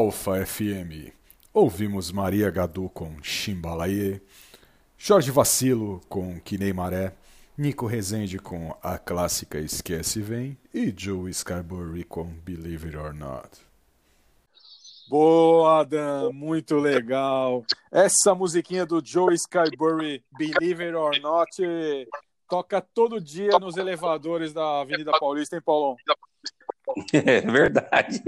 [0.00, 1.12] Alfa FM.
[1.52, 4.22] Ouvimos Maria Gadu com Chimbalaie,
[4.96, 7.12] Jorge Vacilo com Kinei Maré,
[7.56, 13.12] Nico Rezende com a clássica Esquece e Vem e Joe Scarbury com Believe It or
[13.12, 13.58] Not.
[15.06, 17.62] Boa, Dan, muito legal.
[17.92, 21.50] Essa musiquinha do Joe Skybury, Believe It or Not,
[22.48, 25.94] toca todo dia nos elevadores da Avenida Paulista, hein, Paulão?
[27.12, 28.22] É verdade.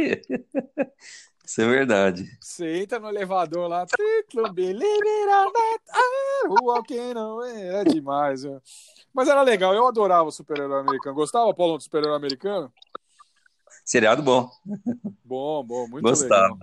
[1.53, 2.24] Isso é verdade.
[2.40, 8.42] Você entra no elevador lá, título, Believe It or Not, ah, walking away, é demais.
[8.42, 8.59] viu?
[9.12, 11.14] Mas era legal, eu adorava o super-herói americano.
[11.14, 12.72] Gostava, Paulão, do super-herói americano?
[13.84, 14.48] Seriado bom.
[15.22, 16.55] Bom, bom, muito Gostava.
[16.55, 16.59] legal.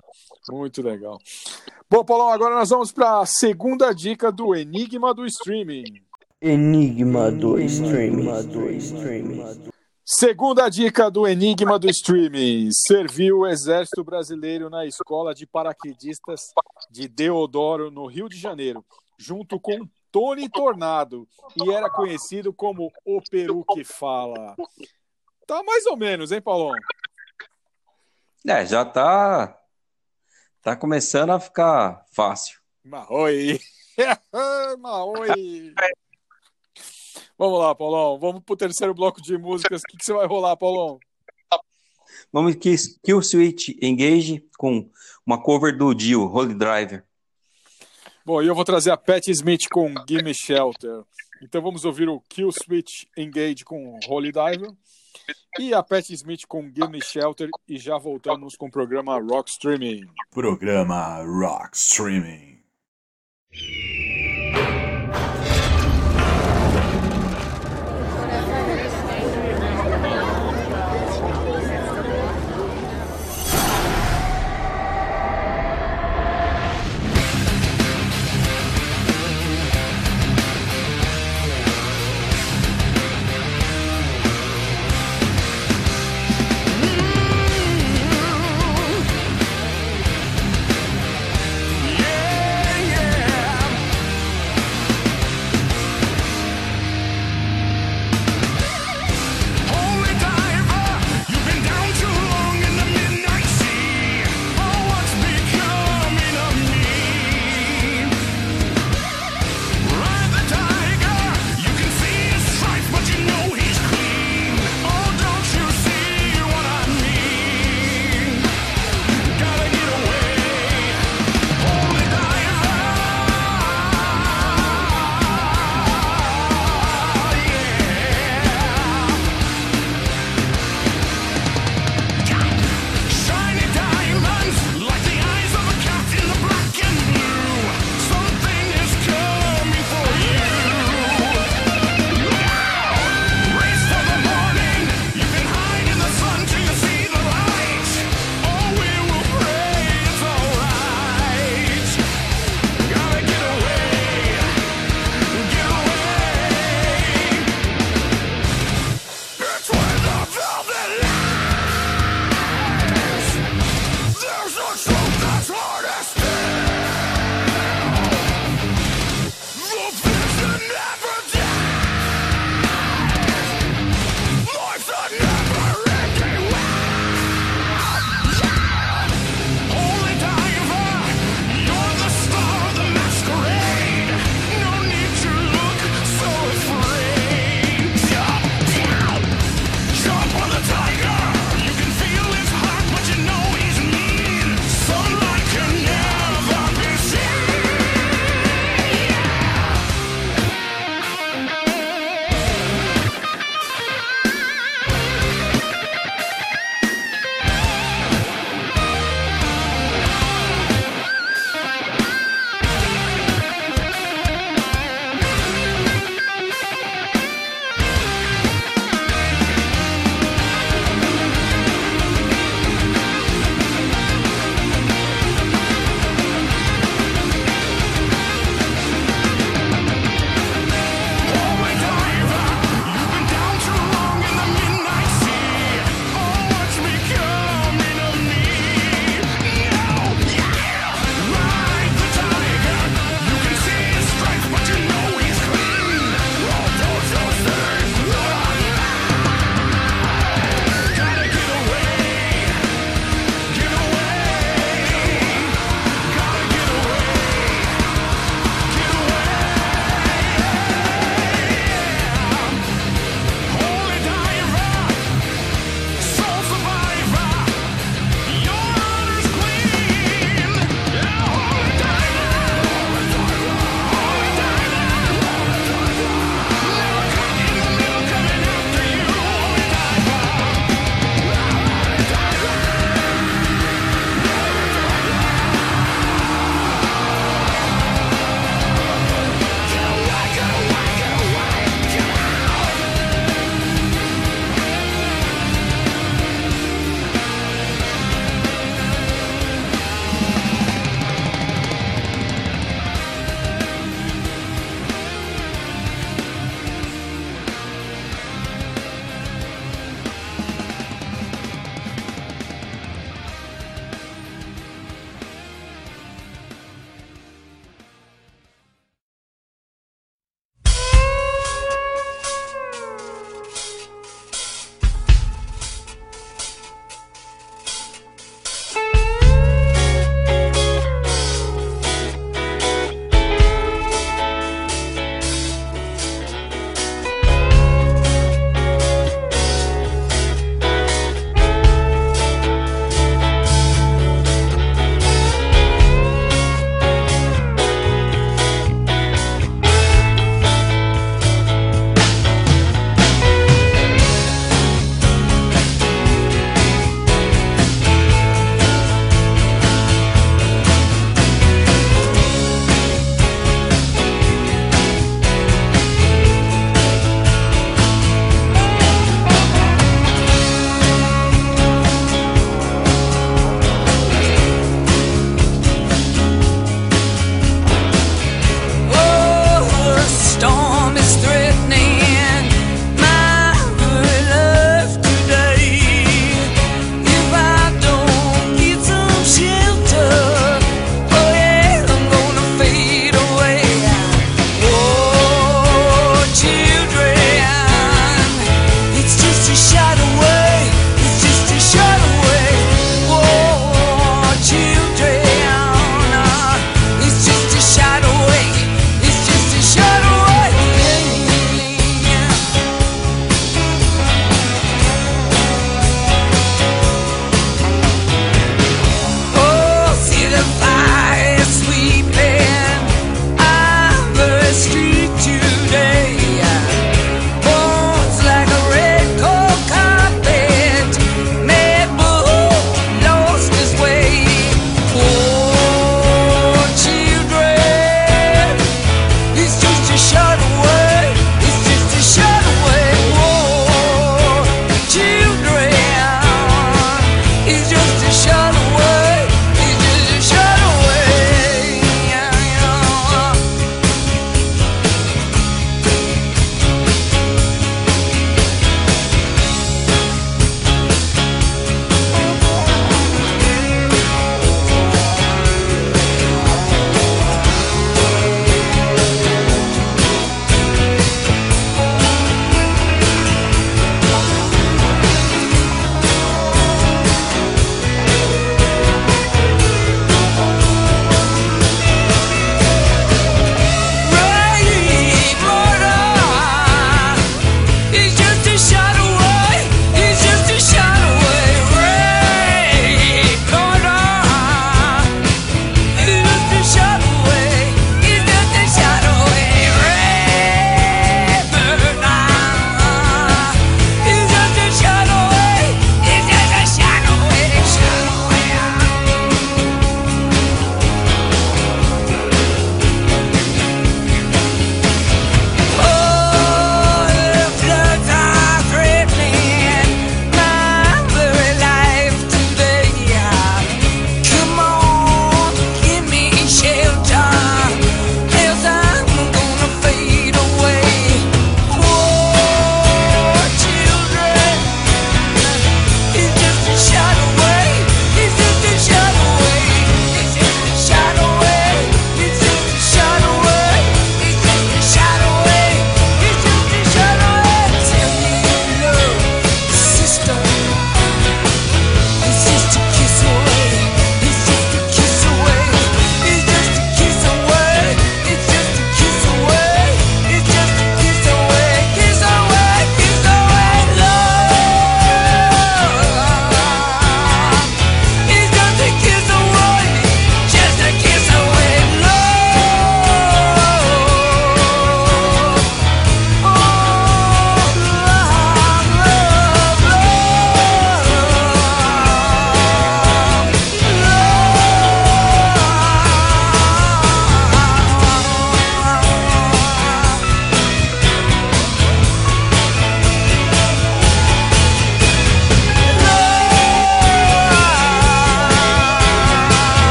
[0.49, 1.19] Muito legal.
[1.87, 6.01] Bom, Paulão, agora nós vamos para a segunda dica do Enigma do Streaming.
[6.41, 8.25] Enigma do streaming.
[10.11, 12.71] Segunda dica do Enigma do Streaming.
[12.71, 16.51] Serviu o Exército Brasileiro na Escola de Paraquedistas
[16.89, 18.83] de Deodoro, no Rio de Janeiro,
[19.19, 24.55] junto com Tony Tornado, e era conhecido como o Peru que fala.
[25.45, 26.73] Tá mais ou menos, hein, Paulão?
[28.47, 29.61] É, já tá.
[30.63, 32.59] Tá começando a ficar fácil.
[32.83, 33.59] Maoi!
[34.79, 35.75] Maoi!
[37.39, 38.19] Vamos lá, Paulão.
[38.19, 39.79] Vamos pro terceiro bloco de músicas.
[39.81, 40.99] O que, que você vai rolar, Paulão?
[42.33, 44.91] Vamos que Kill Switch Engage com
[45.25, 47.05] uma cover do Dio, Holy Driver.
[48.25, 51.03] Bom, e eu vou trazer a Pat Smith com Gimme Shelter.
[51.41, 54.73] Então vamos ouvir o Kill Switch Engage com Holy Diver
[55.57, 60.01] e a Pat Smith com Gimme Shelter e já voltamos com o programa Rock Streaming.
[60.29, 62.59] Programa Rock Streaming.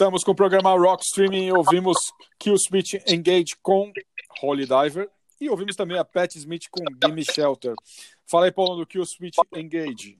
[0.00, 1.50] Voltamos com o programa Rock Streaming.
[1.50, 1.98] Ouvimos
[2.38, 3.92] Kill Switch Engage com
[4.42, 5.10] Holy Diver.
[5.38, 7.74] E ouvimos também a Pat Smith com Gimme Shelter.
[8.26, 10.18] Fala aí, Paulo, do Kill Switch Engage.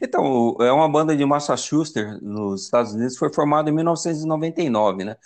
[0.00, 5.16] Então, é uma banda de Massachusetts, nos Estados Unidos, foi formada em 1999, né?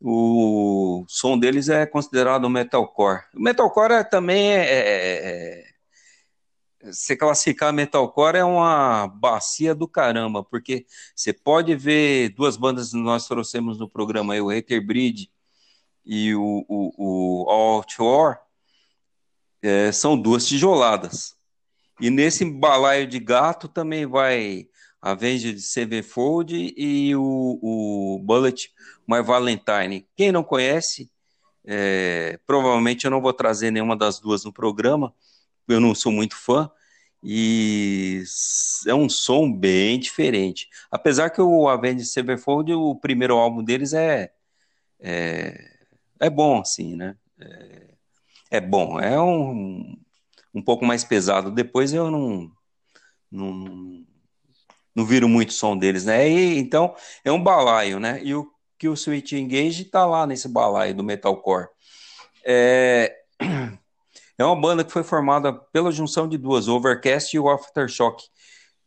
[0.00, 3.22] O som deles é considerado metalcore.
[3.36, 5.64] O metalcore é, também é, é,
[6.90, 12.96] se classificar metalcore é uma bacia do caramba, porque você pode ver duas bandas que
[12.96, 15.28] nós trouxemos no programa aí, o Hater Breed
[16.04, 18.38] e o, o, o Outdoor,
[19.62, 21.36] é, são duas tijoladas.
[22.00, 24.66] E nesse balaio de gato também vai
[25.00, 28.70] Avenged Sevenfold e o, o Bullet
[29.06, 30.06] My Valentine.
[30.16, 31.10] Quem não conhece,
[31.64, 35.14] é, provavelmente eu não vou trazer nenhuma das duas no programa,
[35.72, 36.70] eu não sou muito fã,
[37.22, 38.22] e
[38.86, 40.68] é um som bem diferente.
[40.90, 44.32] Apesar que o Avenged Sevenfold, o primeiro álbum deles é,
[44.98, 45.70] é,
[46.18, 47.16] é bom, assim, né?
[47.40, 47.94] É,
[48.52, 49.96] é bom, é um,
[50.52, 51.50] um pouco mais pesado.
[51.50, 52.50] Depois eu não,
[53.30, 54.04] não,
[54.94, 56.28] não viro muito som deles, né?
[56.28, 56.94] E, então
[57.24, 58.20] é um balaio, né?
[58.22, 61.68] E o que o Sweet Engage tá lá nesse balaio do metalcore.
[62.44, 63.16] É,
[64.42, 68.24] é uma banda que foi formada pela junção de duas, o Overcast e o Aftershock,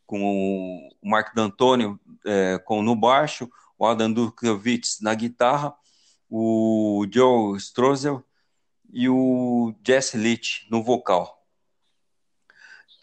[0.05, 5.73] com o Mark D'Antonio é, com no baixo, o Adam Dukowitz na guitarra,
[6.29, 8.23] o Joe Strozel
[8.91, 11.35] e o Jesse Leach no vocal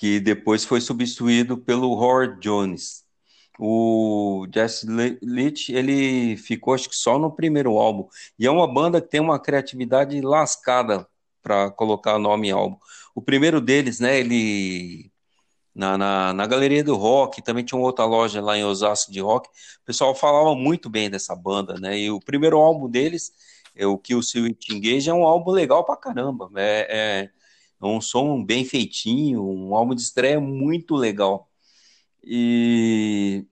[0.03, 3.05] que depois foi substituído pelo Howard Jones.
[3.57, 4.85] O Jesse
[5.23, 8.09] Leach, ele ficou acho que só no primeiro álbum.
[8.37, 11.07] E é uma banda que tem uma criatividade lascada
[11.43, 12.77] para colocar nome em álbum.
[13.15, 15.11] O primeiro deles, né, ele
[15.75, 19.21] na, na, na Galeria do Rock, também tinha uma outra loja lá em Osasco de
[19.21, 19.49] rock.
[19.49, 21.99] O pessoal falava muito bem dessa banda, né?
[21.99, 23.33] E o primeiro álbum deles,
[23.75, 26.51] é o Kill Switch Engage, é um álbum legal pra caramba.
[26.57, 27.31] É,
[27.83, 31.49] é um som bem feitinho, um álbum de estreia muito legal.
[32.23, 33.45] E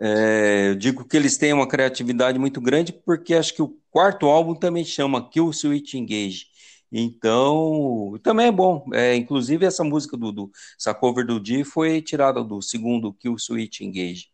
[0.00, 4.26] é, eu digo que eles têm uma criatividade muito grande porque acho que o quarto
[4.26, 6.48] álbum também chama Kill Switch Engage.
[6.90, 8.84] Então, também é bom.
[8.92, 13.38] É, inclusive, essa música do, do essa cover do Di foi tirada do segundo Kill
[13.38, 14.30] Switch Engage.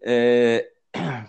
[0.00, 0.70] É,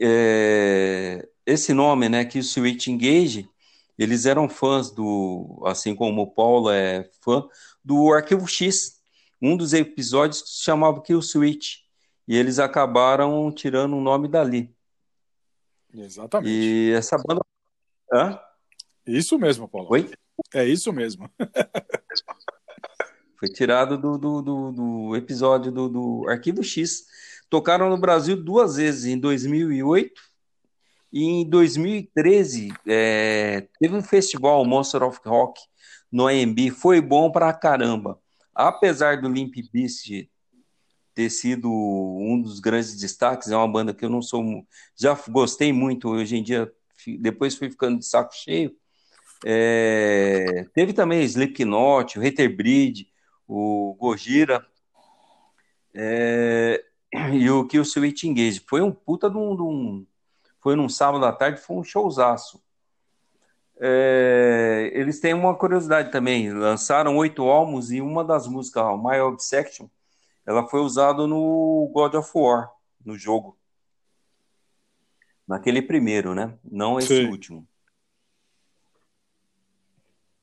[0.00, 3.48] é, esse nome, né, Kill Switch Engage,
[3.96, 7.46] eles eram fãs do, assim como o Paulo é fã,
[7.84, 9.00] do Arquivo X.
[9.40, 11.82] Um dos episódios se chamava Kill Switch.
[12.26, 14.74] E eles acabaram tirando o nome dali.
[15.94, 16.50] Exatamente.
[16.50, 17.40] E essa banda.
[18.12, 18.38] Hã?
[19.06, 19.88] Isso mesmo, Paulo.
[19.90, 20.10] Oi?
[20.54, 21.30] É isso mesmo.
[23.38, 27.06] Foi tirado do, do, do, do episódio do, do Arquivo X.
[27.50, 30.12] Tocaram no Brasil duas vezes, em 2008
[31.12, 32.72] e em 2013.
[32.86, 35.60] É, teve um festival, Monster of Rock,
[36.10, 36.70] no AMB.
[36.70, 38.18] Foi bom pra caramba.
[38.54, 40.31] Apesar do Limp Bizkit
[41.14, 44.66] ter sido um dos grandes destaques, é uma banda que eu não sou.
[44.96, 46.72] Já gostei muito, hoje em dia,
[47.20, 48.74] depois fui ficando de saco cheio.
[49.44, 53.08] É, teve também Slipknot, o Hater Breed,
[53.46, 54.64] o Gojira
[55.94, 56.82] é,
[57.32, 58.62] e o Kill Switch Engage.
[58.66, 60.06] Foi um puta de um, de um,
[60.60, 62.62] Foi num sábado à tarde, foi um showzaço.
[63.80, 66.52] É, eles têm uma curiosidade também.
[66.52, 69.88] Lançaram oito álbuns e uma das músicas, My Obsession,
[70.46, 72.70] ela foi usada no God of War,
[73.04, 73.58] no jogo.
[75.46, 76.58] Naquele primeiro, né?
[76.64, 77.28] Não esse Sim.
[77.28, 77.66] último.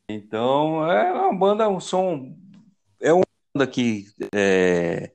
[0.10, 2.36] Então, é uma banda, um som.
[3.00, 3.24] É uma
[3.54, 5.12] banda que, é,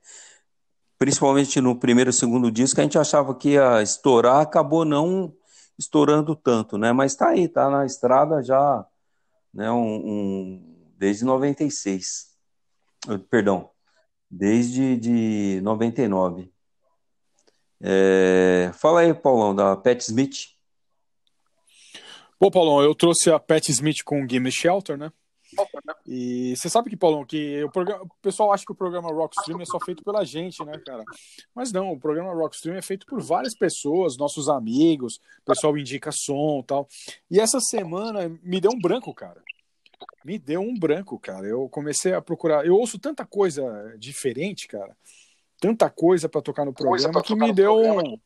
[0.98, 5.34] principalmente no primeiro e segundo disco, a gente achava que ia estourar, acabou não
[5.78, 6.92] estourando tanto, né?
[6.92, 8.86] Mas tá aí, tá na estrada já,
[9.52, 9.70] né?
[9.70, 12.32] Um, um- desde 96.
[13.08, 13.70] Eh, Perdão,
[14.36, 16.52] desde de 99.
[17.80, 20.54] É, fala aí, Paulão, da Pat Smith.
[22.38, 25.12] Pô, Paulão, eu trouxe a Pat Smith com Gimme Shelter, né?
[26.04, 29.60] E você sabe que, Paulão, que o, programa, o pessoal acha que o programa Rockstream
[29.60, 31.04] é só feito pela gente, né, cara?
[31.54, 36.10] Mas não, o programa Rockstream é feito por várias pessoas, nossos amigos, o pessoal indica
[36.12, 36.88] som e tal.
[37.30, 39.40] E essa semana me deu um branco, cara.
[40.24, 41.46] Me deu um branco, cara.
[41.46, 42.66] Eu comecei a procurar.
[42.66, 44.96] Eu ouço tanta coisa diferente, cara.
[45.60, 48.18] Tanta coisa pra tocar no programa que me deu um.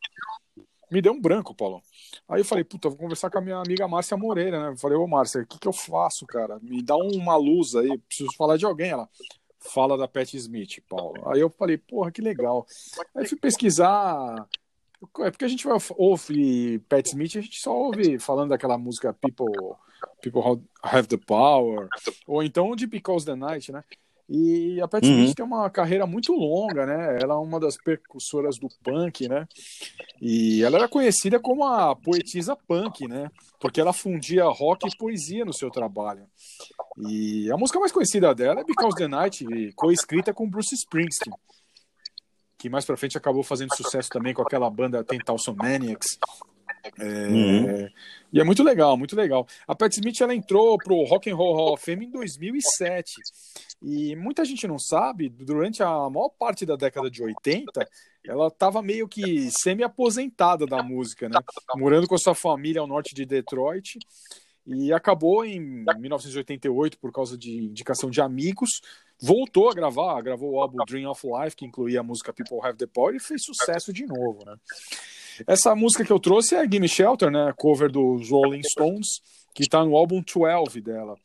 [0.91, 1.83] Me deu um branco, Paulo.
[2.29, 4.71] Aí eu falei, puta, vou conversar com a minha amiga Márcia Moreira, né?
[4.71, 6.59] Eu falei, ô Márcia, o que que eu faço, cara?
[6.63, 8.91] Me dá uma luz aí, preciso falar de alguém.
[8.91, 9.07] Ela,
[9.61, 11.29] fala da Pat Smith, Paulo.
[11.31, 12.67] Aí eu falei, porra, que legal.
[13.15, 14.49] Aí fui pesquisar.
[15.21, 19.13] É porque a gente vai ouvir Pat Smith, a gente só ouve falando daquela música
[19.15, 19.55] People,
[20.21, 21.89] People Have the Power,
[22.27, 23.85] ou então de Because the Night, né?
[24.29, 25.11] E a Pat Uhum.
[25.11, 27.19] Smith tem uma carreira muito longa, né?
[27.23, 29.49] Ela é uma das percussoras do punk, né?
[30.21, 33.31] E ela era conhecida como a poetisa punk, né?
[33.59, 36.27] Porque ela fundia rock e poesia no seu trabalho.
[36.99, 41.33] E a música mais conhecida dela é Because the Night, coescrita com Bruce Springsteen,
[42.59, 46.19] que mais pra frente acabou fazendo sucesso também com aquela banda Tentalson Maniacs.
[46.99, 47.89] É, Uhum.
[48.33, 49.47] E é muito legal, muito legal.
[49.67, 53.15] A Pat Smith ela entrou pro Rock and Roll Hall of Fame em 2007.
[53.83, 57.89] E muita gente não sabe, durante a maior parte da década de 80,
[58.25, 61.39] ela estava meio que semi-aposentada da música, né?
[61.77, 63.99] Morando com a sua família ao norte de Detroit.
[64.67, 68.69] E acabou em 1988, por causa de indicação de amigos,
[69.21, 72.79] voltou a gravar, gravou o álbum Dream of Life, que incluía a música People Have
[72.79, 74.57] the Power, e fez sucesso de novo, né?
[75.47, 77.53] Essa música que eu trouxe é Gimme Shelter, né?
[77.57, 79.21] Cover dos Rolling Stones,
[79.55, 81.17] que está no álbum 12 dela.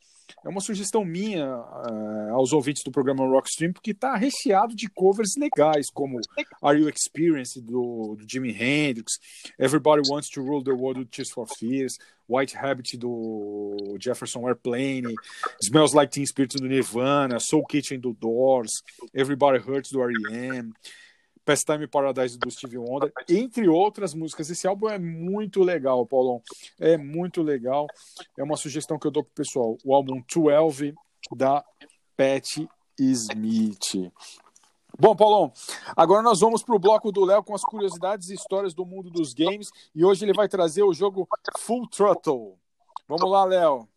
[0.44, 5.30] É uma sugestão minha eh, aos ouvintes do programa Rockstream, porque está recheado de covers
[5.38, 6.20] legais, como
[6.60, 9.14] Are You Experienced, do, do Jimi Hendrix,
[9.58, 11.96] Everybody Wants to Rule the World do Tears for Fears,
[12.28, 15.14] White Habit do Jefferson Airplane,
[15.62, 18.70] Smells Like Teen Spirit do Nirvana, Soul Kitchen do Doors,
[19.14, 20.74] Everybody Hurts do R.E.M.,
[21.44, 24.48] Pastime Paradise do Stevie Wonder, entre outras músicas.
[24.48, 26.42] Esse álbum é muito legal, Paulão.
[26.80, 27.86] É muito legal.
[28.38, 29.76] É uma sugestão que eu dou pro pessoal.
[29.84, 30.94] O álbum 12
[31.36, 31.64] da
[32.16, 32.66] Pat
[32.98, 34.12] Smith.
[34.98, 35.52] Bom, Paulão,
[35.96, 39.34] agora nós vamos pro bloco do Léo com as curiosidades e histórias do mundo dos
[39.34, 39.70] games.
[39.94, 41.28] E hoje ele vai trazer o jogo
[41.58, 42.56] Full Throttle.
[43.08, 43.88] Vamos lá, Léo.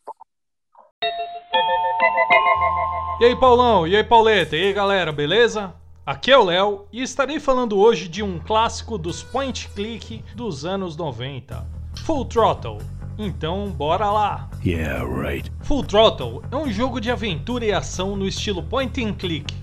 [3.19, 3.87] E aí, Paulão?
[3.87, 4.55] E aí, Pauleta?
[4.55, 5.73] E aí, galera, beleza?
[6.08, 10.64] Aqui é o Léo e estarei falando hoje de um clássico dos point click dos
[10.64, 11.68] anos 90,
[12.05, 12.78] Full Throttle.
[13.18, 14.49] Então, bora lá!
[14.66, 15.51] Yeah, right.
[15.64, 19.53] Full Throttle é um jogo de aventura e ação no estilo point and click,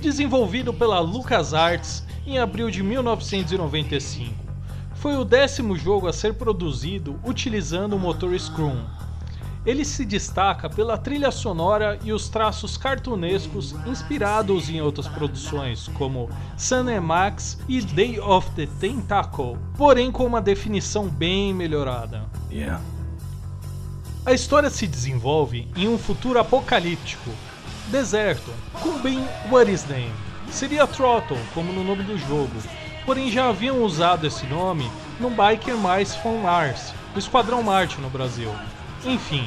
[0.00, 4.34] desenvolvido pela LucasArts em abril de 1995.
[4.96, 8.82] Foi o décimo jogo a ser produzido utilizando o motor Scrum.
[9.66, 16.28] Ele se destaca pela trilha sonora e os traços cartunescos inspirados em outras produções, como
[16.56, 22.24] Sun and Max e Day of the Tentacle, porém com uma definição bem melhorada.
[22.50, 22.82] Yeah.
[24.26, 27.30] A história se desenvolve em um futuro apocalíptico,
[27.90, 28.50] deserto,
[28.82, 30.12] com bem What is Name.
[30.50, 32.52] Seria Throttle, como no nome do jogo,
[33.06, 38.10] porém já haviam usado esse nome no Biker Mice from Mars, do Esquadrão Marte no
[38.10, 38.50] Brasil.
[39.06, 39.46] Enfim,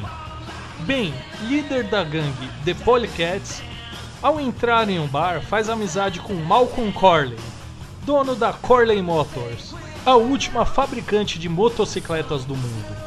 [0.81, 1.11] Ben,
[1.41, 3.63] líder da gangue The Polycats,
[4.21, 7.39] ao entrar em um bar faz amizade com Malcolm Corley,
[8.05, 9.73] dono da Corley Motors,
[10.05, 12.97] a última fabricante de motocicletas do mundo.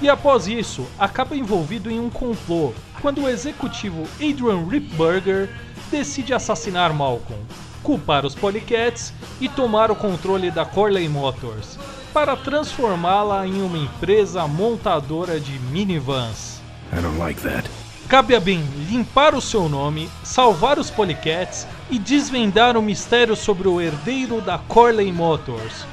[0.00, 5.50] E após isso, acaba envolvido em um complô quando o executivo Adrian Ripburger
[5.90, 7.42] decide assassinar Malcolm,
[7.82, 9.12] culpar os Polycats
[9.42, 11.78] e tomar o controle da Corley Motors
[12.12, 16.60] para transformá-la em uma empresa montadora de minivans.
[16.92, 17.68] I don't like that.
[18.08, 23.66] Cabe a Ben limpar o seu nome, salvar os Polycats e desvendar o mistério sobre
[23.68, 25.86] o herdeiro da Corley Motors,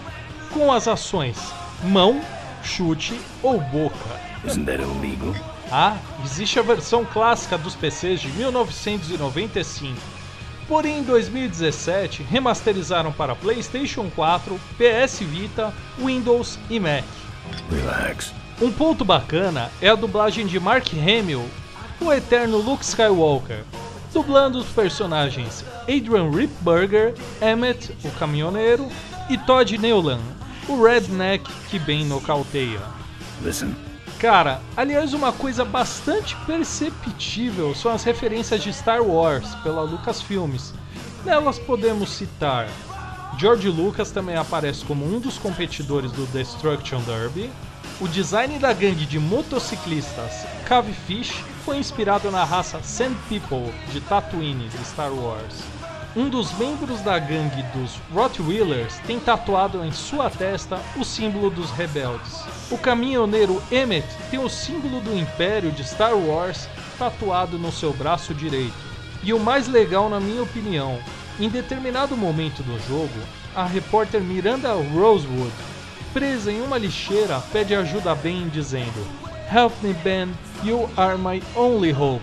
[0.51, 1.37] com as ações
[1.83, 2.21] mão,
[2.63, 4.19] chute ou boca.
[4.45, 5.33] Isn't that illegal?
[5.71, 10.18] Ah, existe a versão clássica dos PCs de 1995.
[10.69, 17.03] Porém, em 2017, remasterizaram para PlayStation 4, PS Vita, Windows e Mac.
[17.71, 18.31] Relax.
[18.61, 21.43] Um ponto bacana é a dublagem de Mark Hamill,
[21.99, 23.63] o eterno Luke Skywalker,
[24.13, 28.87] dublando os personagens Adrian Ripburger, Emmett, o caminhoneiro,
[29.27, 30.21] e Todd Newland,
[30.67, 32.79] o redneck que bem nocauteia.
[33.41, 33.88] Listen.
[34.19, 40.73] Cara, aliás, uma coisa bastante perceptível são as referências de Star Wars pela Lucasfilmes.
[41.25, 42.67] Nelas podemos citar
[43.39, 47.49] George Lucas também aparece como um dos competidores do Destruction Derby.
[48.01, 54.67] O design da gangue de motociclistas Cavefish foi inspirado na raça Sand People de Tatooine
[54.67, 55.63] de Star Wars.
[56.19, 61.71] Um dos membros da gangue dos Rottweilers tem tatuado em sua testa o símbolo dos
[61.71, 62.43] rebeldes.
[62.69, 66.67] O caminhoneiro Emmett tem o símbolo do Império de Star Wars
[66.97, 68.73] tatuado no seu braço direito.
[69.23, 70.99] E o mais legal, na minha opinião,
[71.39, 73.17] em determinado momento do jogo,
[73.55, 75.53] a repórter Miranda Rosewood,
[76.11, 79.07] presa em uma lixeira, pede ajuda a Ben dizendo:
[79.49, 80.33] Help me, Ben,
[80.65, 82.21] you are my only hope.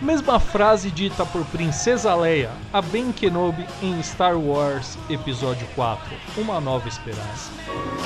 [0.00, 6.58] Mesma frase dita por Princesa Leia a Ben Kenobi em Star Wars Episódio 4 Uma
[6.58, 7.50] Nova Esperança.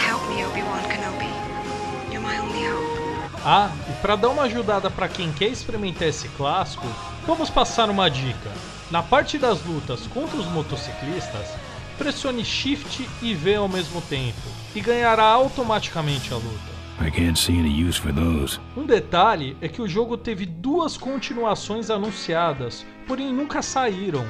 [0.05, 1.31] Help me, Obi-Wan Kenobi.
[2.11, 3.39] You're my only hope.
[3.45, 6.85] Ah, e para dar uma ajudada para quem quer experimentar esse clássico,
[7.29, 8.51] vamos passar uma dica.
[8.91, 11.47] Na parte das lutas contra os motociclistas,
[11.97, 14.43] pressione Shift e V ao mesmo tempo
[14.75, 16.74] e ganhará automaticamente a luta.
[17.01, 18.61] I can't see any use for those.
[18.77, 24.25] Um detalhe é que o jogo teve duas continuações anunciadas, porém nunca saíram.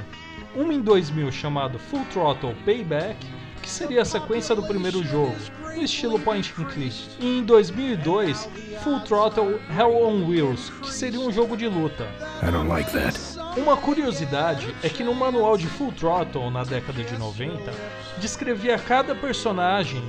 [0.55, 3.19] Uma em 2000 chamado Full Throttle Payback,
[3.61, 5.35] que seria a sequência do primeiro jogo,
[5.75, 8.49] no estilo point and click, e em 2002
[8.83, 12.07] Full Throttle Hell on Wheels, que seria um jogo de luta.
[12.43, 13.19] I don't like that.
[13.59, 17.73] Uma curiosidade é que no manual de Full Throttle na década de 90
[18.19, 20.03] descrevia cada personagem,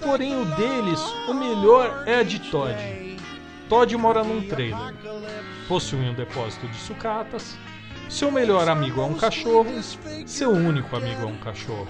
[0.00, 2.76] porém o deles, o melhor é de Todd.
[3.68, 4.94] Todd mora num trailer,
[5.66, 7.56] possui um depósito de sucatas,
[8.08, 9.70] seu melhor amigo é um cachorro,
[10.26, 11.86] seu único amigo é um cachorro.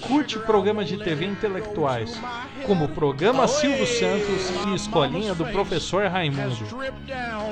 [0.00, 2.18] Curte programas de TV intelectuais,
[2.66, 6.66] como o programa Silvio Santos e Escolinha do Professor Raimundo.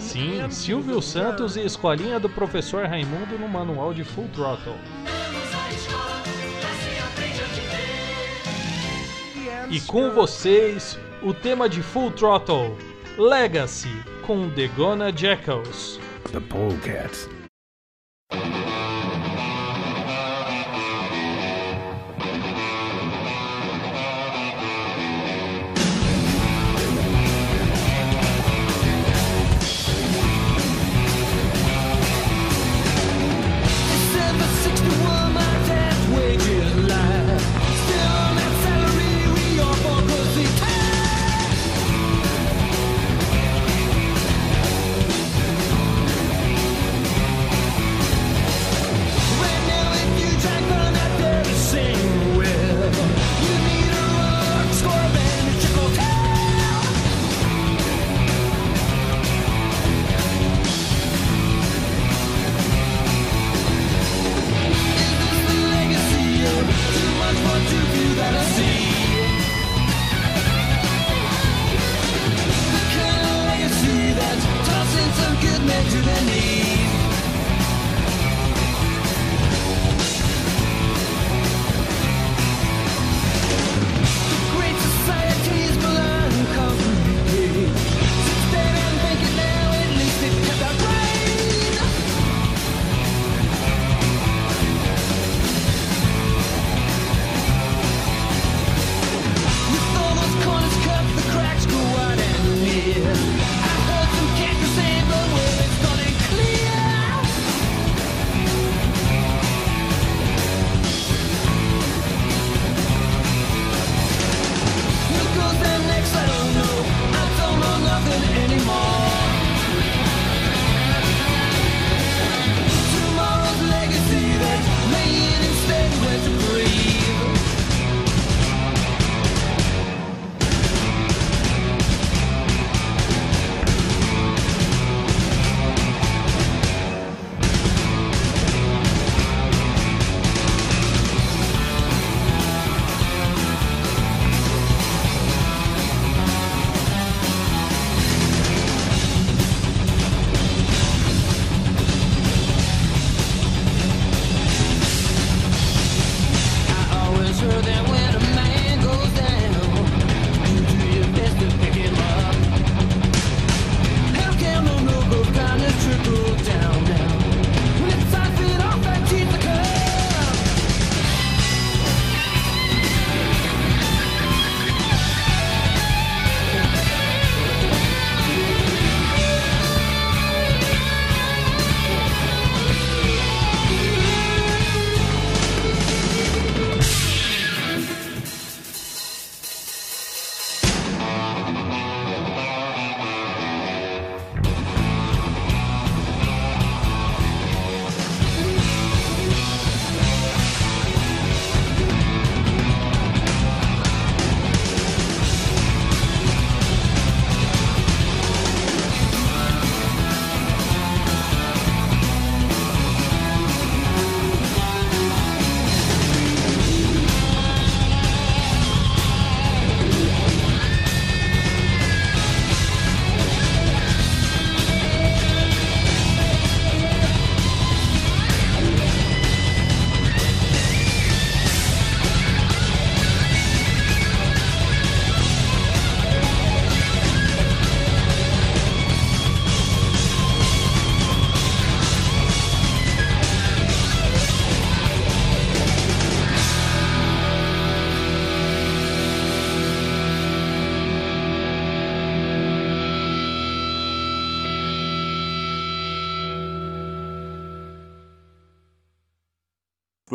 [0.01, 4.75] Sim, Silvio Santos e Escolinha do Professor Raimundo no manual de Full Throttle.
[9.71, 12.77] E com vocês, o tema de Full Throttle,
[13.17, 13.89] Legacy,
[14.27, 15.99] com The Gonna Jackals.
[16.31, 17.29] The polecats.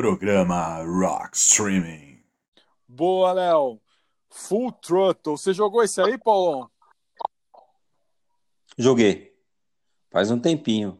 [0.09, 2.19] Programa Rock Streaming.
[2.87, 3.79] Boa, Léo.
[4.27, 5.37] Full Throttle.
[5.37, 6.67] Você jogou esse aí, Paulão?
[8.75, 9.31] Joguei.
[10.09, 10.99] Faz um tempinho.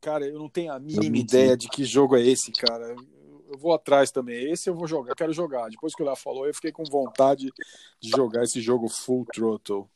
[0.00, 1.18] Cara, eu não tenho a mínima 2005.
[1.18, 2.96] ideia de que jogo é esse, cara.
[3.46, 4.50] Eu vou atrás também.
[4.50, 5.68] Esse eu vou jogar, eu quero jogar.
[5.68, 7.52] Depois que o Léo falou, eu fiquei com vontade
[8.00, 9.86] de jogar esse jogo Full Throttle.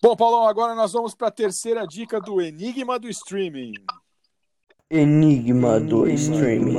[0.00, 3.72] Bom, Paulão, agora nós vamos para a terceira dica do Enigma do Streaming.
[4.90, 6.76] Enigma do streaming.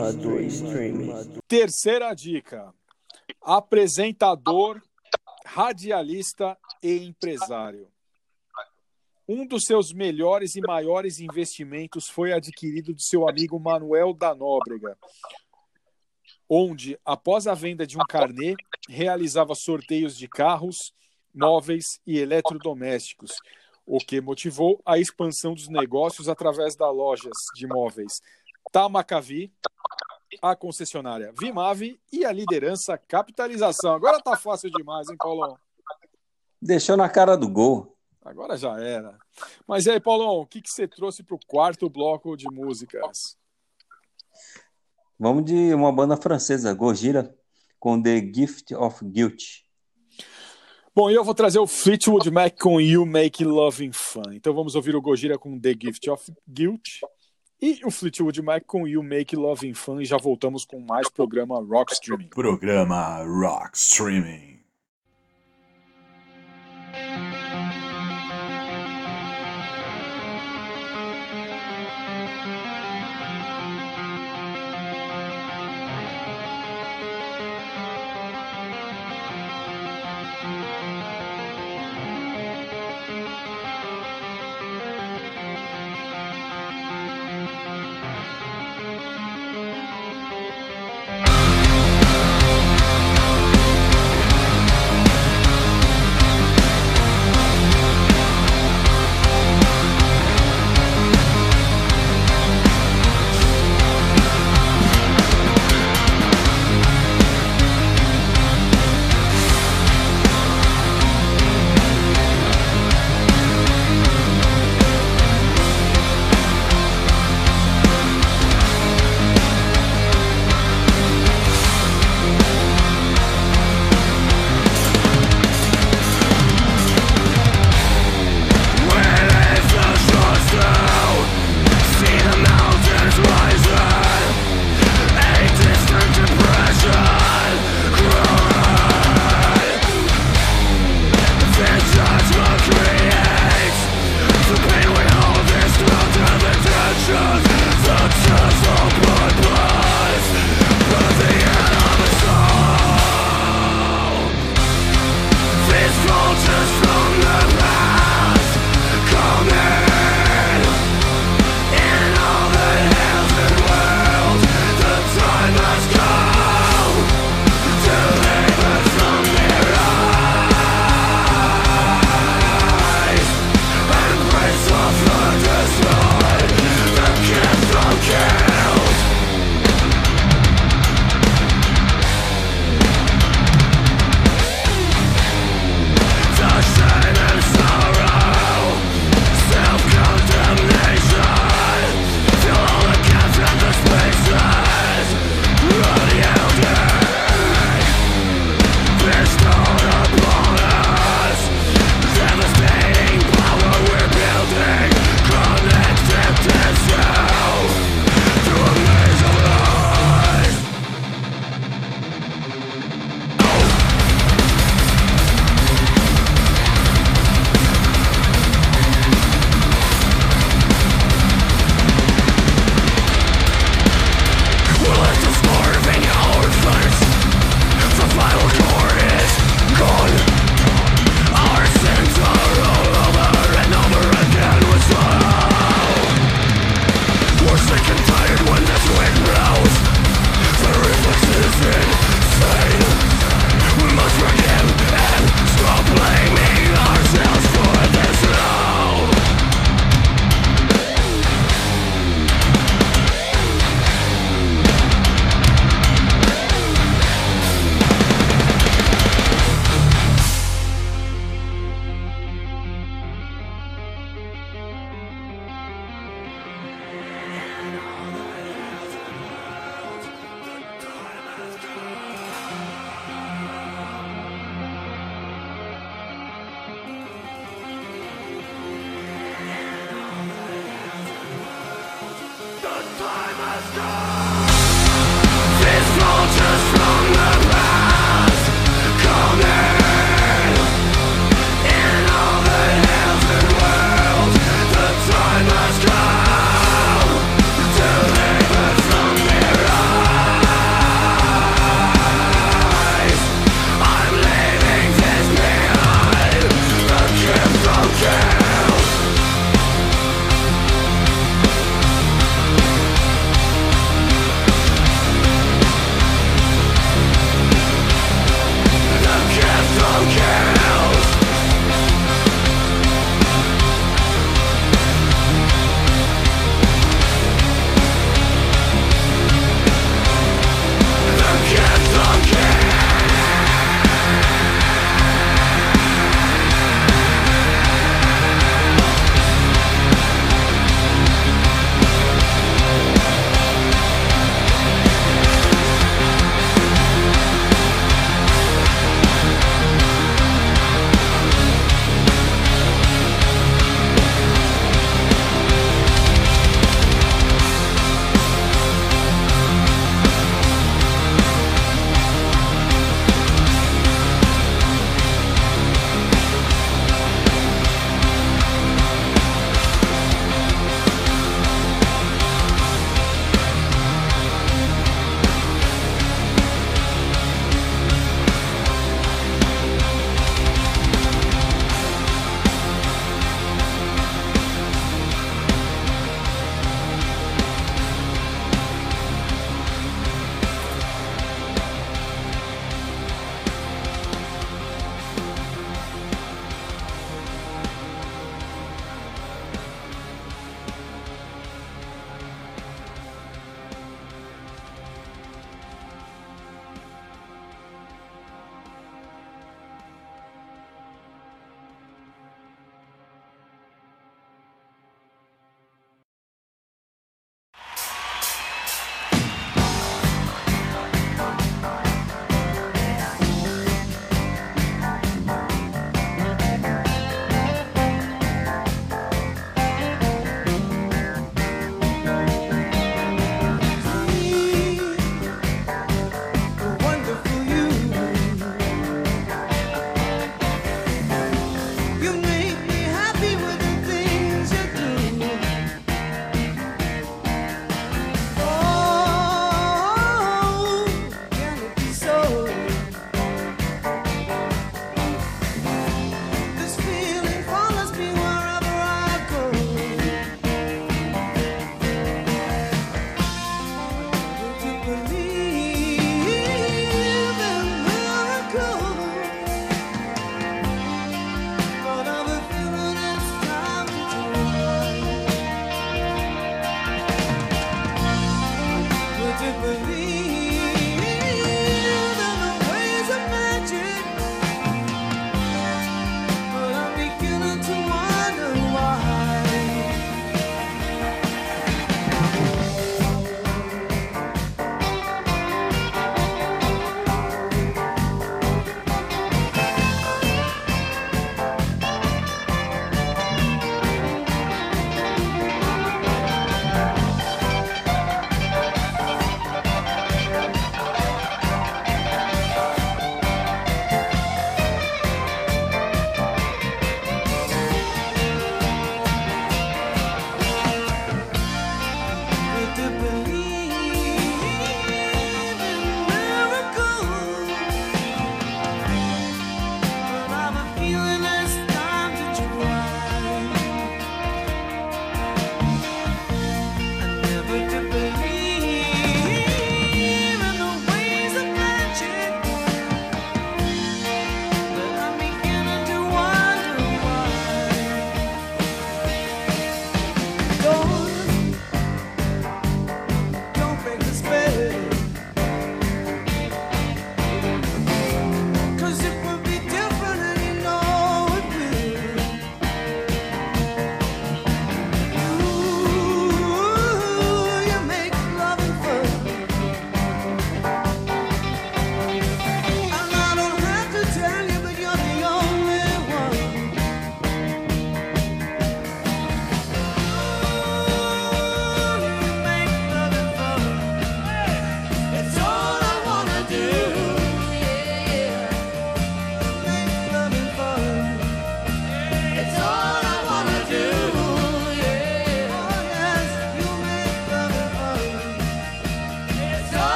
[1.48, 2.72] Terceira dica:
[3.42, 4.80] apresentador,
[5.44, 7.88] radialista e empresário.
[9.28, 14.96] Um dos seus melhores e maiores investimentos foi adquirido de seu amigo Manuel da Nóbrega,
[16.48, 18.54] onde, após a venda de um carnê,
[18.88, 20.94] realizava sorteios de carros,
[21.34, 23.32] móveis e eletrodomésticos,
[23.86, 28.22] o que motivou a expansão dos negócios através das lojas de móveis
[28.72, 29.54] Tamacavi,
[30.42, 33.94] a concessionária Vimave e a liderança Capitalização.
[33.94, 35.58] Agora tá fácil demais, hein, Paulão?
[36.62, 37.96] Deixou na cara do gol.
[38.24, 39.18] Agora já era.
[39.68, 43.38] Mas e aí, Paulão, o que, que você trouxe para o quarto bloco de músicas?
[45.18, 47.34] Vamos de uma banda francesa, Gojira,
[47.80, 49.65] com The Gift of Guilt.
[50.96, 54.32] Bom, eu vou trazer o Fleetwood Mac com You Make Loving Fun.
[54.32, 57.02] Então vamos ouvir o Gojira com The Gift of Guilt
[57.62, 61.60] e o Fleetwood Mac com You Make Loving Fun e já voltamos com mais programa
[61.60, 62.30] Rock Streaming.
[62.30, 64.62] Programa Rock Streaming.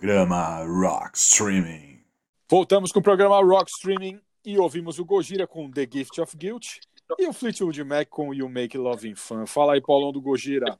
[0.00, 2.00] Programa Rock Streaming.
[2.48, 6.76] Voltamos com o programa Rock Streaming e ouvimos o Gojira com The Gift of Guilt
[7.18, 9.46] e o Fleetwood Mac com You Make Loving Fun.
[9.46, 10.78] Fala aí, Paulão do Gojira.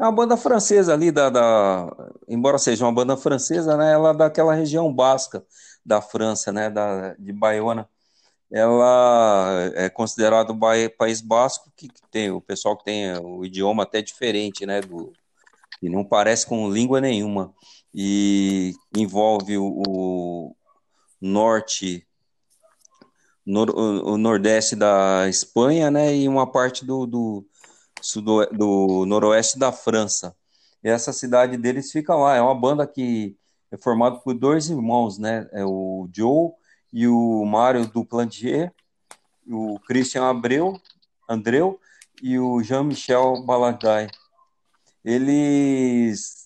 [0.00, 1.94] É uma banda francesa ali, da, da-
[2.26, 5.44] embora seja uma banda francesa, né, ela é daquela região basca
[5.84, 7.86] da França, né, da, de Baiona.
[8.50, 13.82] Ela é considerado o País Basco, que que tem o pessoal que tem o idioma
[13.82, 15.12] até diferente, né, do,
[15.82, 17.52] e não parece com língua nenhuma.
[17.94, 20.56] E envolve o, o
[21.20, 22.06] norte,
[23.44, 27.44] nor- o, nordeste da Espanha, né, e uma parte do, do,
[28.00, 30.34] sudo, do noroeste da França.
[30.82, 32.36] E essa cidade deles fica lá.
[32.36, 33.36] É uma banda que
[33.70, 35.48] é formada por dois irmãos, né?
[35.52, 36.50] É o Joe
[36.92, 38.72] e o Mário Duplantier,
[39.48, 40.78] o Christian Abreu,
[41.28, 41.80] Andreu
[42.22, 44.08] e o Jean-Michel Baladaie.
[45.04, 46.42] Eles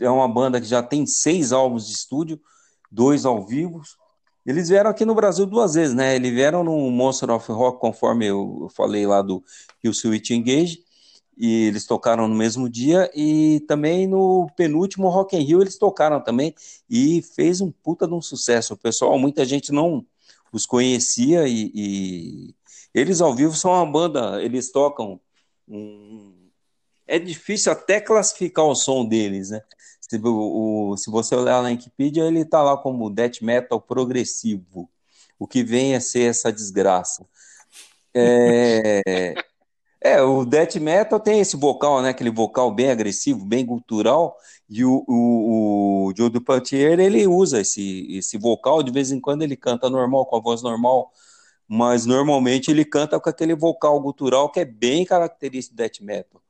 [0.00, 2.40] é uma banda que já tem seis álbuns de estúdio,
[2.90, 3.82] dois ao vivo.
[4.44, 6.16] Eles vieram aqui no Brasil duas vezes, né?
[6.16, 9.42] Eles vieram no Monster of Rock, conforme eu falei lá do
[9.82, 10.82] Rio Switch Engage,
[11.36, 16.20] e eles tocaram no mesmo dia, e também no penúltimo Rock in Rio eles tocaram
[16.20, 16.54] também,
[16.90, 18.74] e fez um puta de um sucesso.
[18.74, 20.04] O pessoal, muita gente não
[20.52, 22.54] os conhecia, e, e
[22.92, 25.20] eles ao vivo são uma banda, eles tocam
[25.68, 26.31] um...
[27.06, 29.60] É difícil até classificar o som deles, né?
[30.00, 34.88] Se, o, se você olhar na Wikipedia, ele tá lá como death metal progressivo,
[35.38, 37.26] o que vem a ser essa desgraça.
[38.14, 39.02] É,
[40.00, 42.10] é, o death metal tem esse vocal, né?
[42.10, 44.36] Aquele vocal bem agressivo, bem gutural,
[44.68, 46.30] e o, o, o Joe
[47.00, 50.62] ele usa esse, esse vocal, de vez em quando ele canta normal, com a voz
[50.62, 51.10] normal,
[51.66, 56.41] mas normalmente ele canta com aquele vocal gutural que é bem característico do death metal.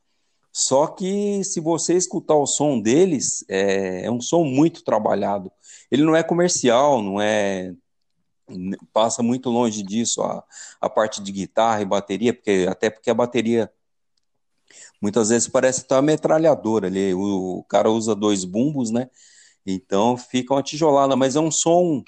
[0.52, 5.50] Só que se você escutar o som deles, é, é um som muito trabalhado.
[5.90, 7.74] Ele não é comercial, não é
[8.92, 10.44] passa muito longe disso a,
[10.80, 13.72] a parte de guitarra e bateria, porque até porque a bateria
[15.00, 17.14] muitas vezes parece estar uma metralhadora ali.
[17.14, 19.08] O, o cara usa dois bumbos, né?
[19.66, 22.02] Então fica uma tijolada, mas é um som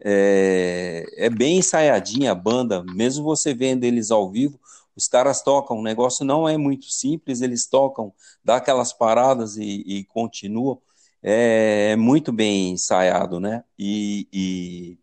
[0.00, 4.60] é, é bem ensaiadinha a banda, mesmo você vendo eles ao vivo,
[4.96, 8.12] os caras tocam, o negócio não é muito simples, eles tocam,
[8.42, 10.80] dá aquelas paradas e, e continuam.
[11.22, 13.64] É, é muito bem ensaiado, né?
[13.78, 14.98] E, e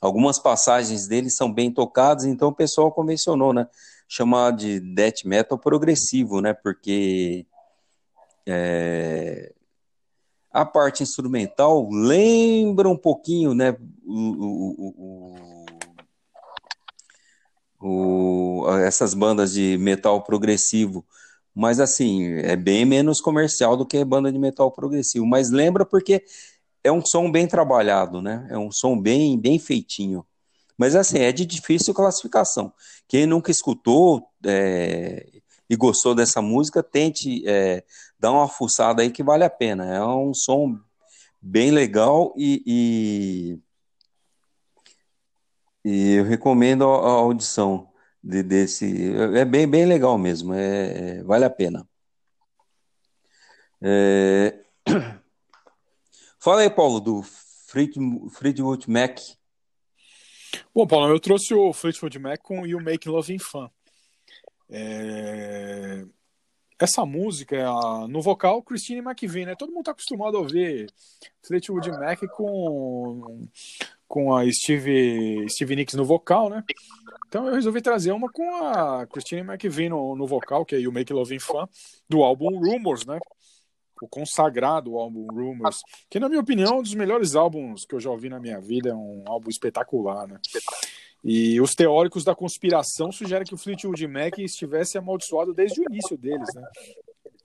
[0.00, 3.68] algumas passagens deles são bem tocadas, então o pessoal convencionou, né?
[4.08, 6.54] Chamar de death metal progressivo, né?
[6.54, 7.46] Porque
[8.46, 9.52] é,
[10.52, 13.76] a parte instrumental lembra um pouquinho, né?
[14.06, 15.64] O, o- o-
[17.80, 17.84] o-
[18.82, 21.04] essas bandas de metal progressivo,
[21.54, 26.24] mas assim, é bem menos comercial do que banda de metal progressivo, mas lembra porque
[26.82, 28.46] é um som bem trabalhado, né?
[28.50, 30.26] É um som bem, bem feitinho.
[30.76, 32.72] Mas assim, é de difícil classificação.
[33.06, 35.26] Quem nunca escutou é,
[35.70, 37.84] e gostou dessa música, tente é,
[38.18, 39.94] dar uma fuçada aí que vale a pena.
[39.94, 40.78] É um som
[41.40, 43.58] bem legal e, e,
[45.84, 47.93] e eu recomendo a, a audição
[48.24, 49.14] de- desse.
[49.36, 51.86] É bem, bem legal mesmo, é, é- vale a pena.
[53.82, 54.64] É,
[56.38, 57.94] Fala aí, Paulo, do Fleet-
[58.32, 59.18] Fleetwood Mac.
[60.74, 63.68] Bom, Paulo, eu trouxe o Fleetwood Mac com You Make Loving Fun.
[64.70, 66.04] É,
[66.78, 69.54] Essa música, a- no vocal, Christine McVie, né?
[69.56, 70.92] Todo mundo tá acostumado a ouvir
[71.46, 73.46] Fleetwood Mac com,
[74.08, 76.62] com a Steve, Steve Nicks no vocal, né?
[77.28, 80.92] Então eu resolvi trazer uma com a Christine McVie no, no vocal, que é You
[80.92, 81.66] Make Loving Fun,
[82.08, 83.18] do álbum Rumors, né?
[84.00, 88.00] O consagrado álbum Rumors, que na minha opinião é um dos melhores álbuns que eu
[88.00, 90.38] já ouvi na minha vida, é um álbum espetacular, né?
[91.24, 96.18] E os teóricos da conspiração sugerem que o Fleetwood Mac estivesse amaldiçoado desde o início
[96.18, 96.62] deles, né?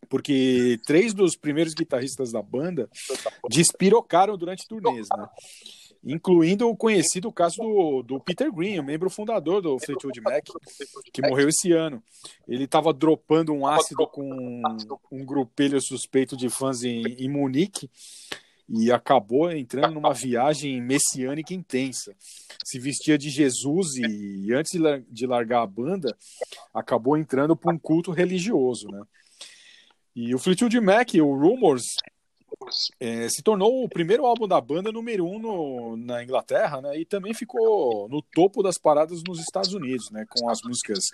[0.10, 2.90] Porque três dos primeiros guitarristas da banda
[3.50, 5.28] despirocaram durante turnês, né?
[6.04, 10.46] Incluindo o conhecido caso do, do Peter Green, o membro fundador do Fleetwood Mac,
[11.12, 12.02] que morreu esse ano.
[12.48, 14.62] Ele estava dropando um ácido com
[15.12, 17.90] um grupelho suspeito de fãs em, em Munique
[18.70, 22.16] e acabou entrando numa viagem messiânica intensa.
[22.64, 26.16] Se vestia de Jesus e, antes de largar a banda,
[26.74, 29.02] acabou entrando para um culto religioso, né?
[30.16, 31.86] E o Fleetwood Mac, o Rumors,
[33.00, 37.00] é, se tornou o primeiro álbum da banda número um no- na Inglaterra, né?
[37.00, 40.26] E também ficou no topo das paradas nos Estados Unidos, né?
[40.30, 41.06] Com as músicas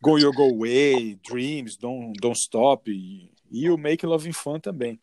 [0.00, 4.98] Go Your Go Away, Dreams, Don't, Don't Stop e, e o Make Love Fun também,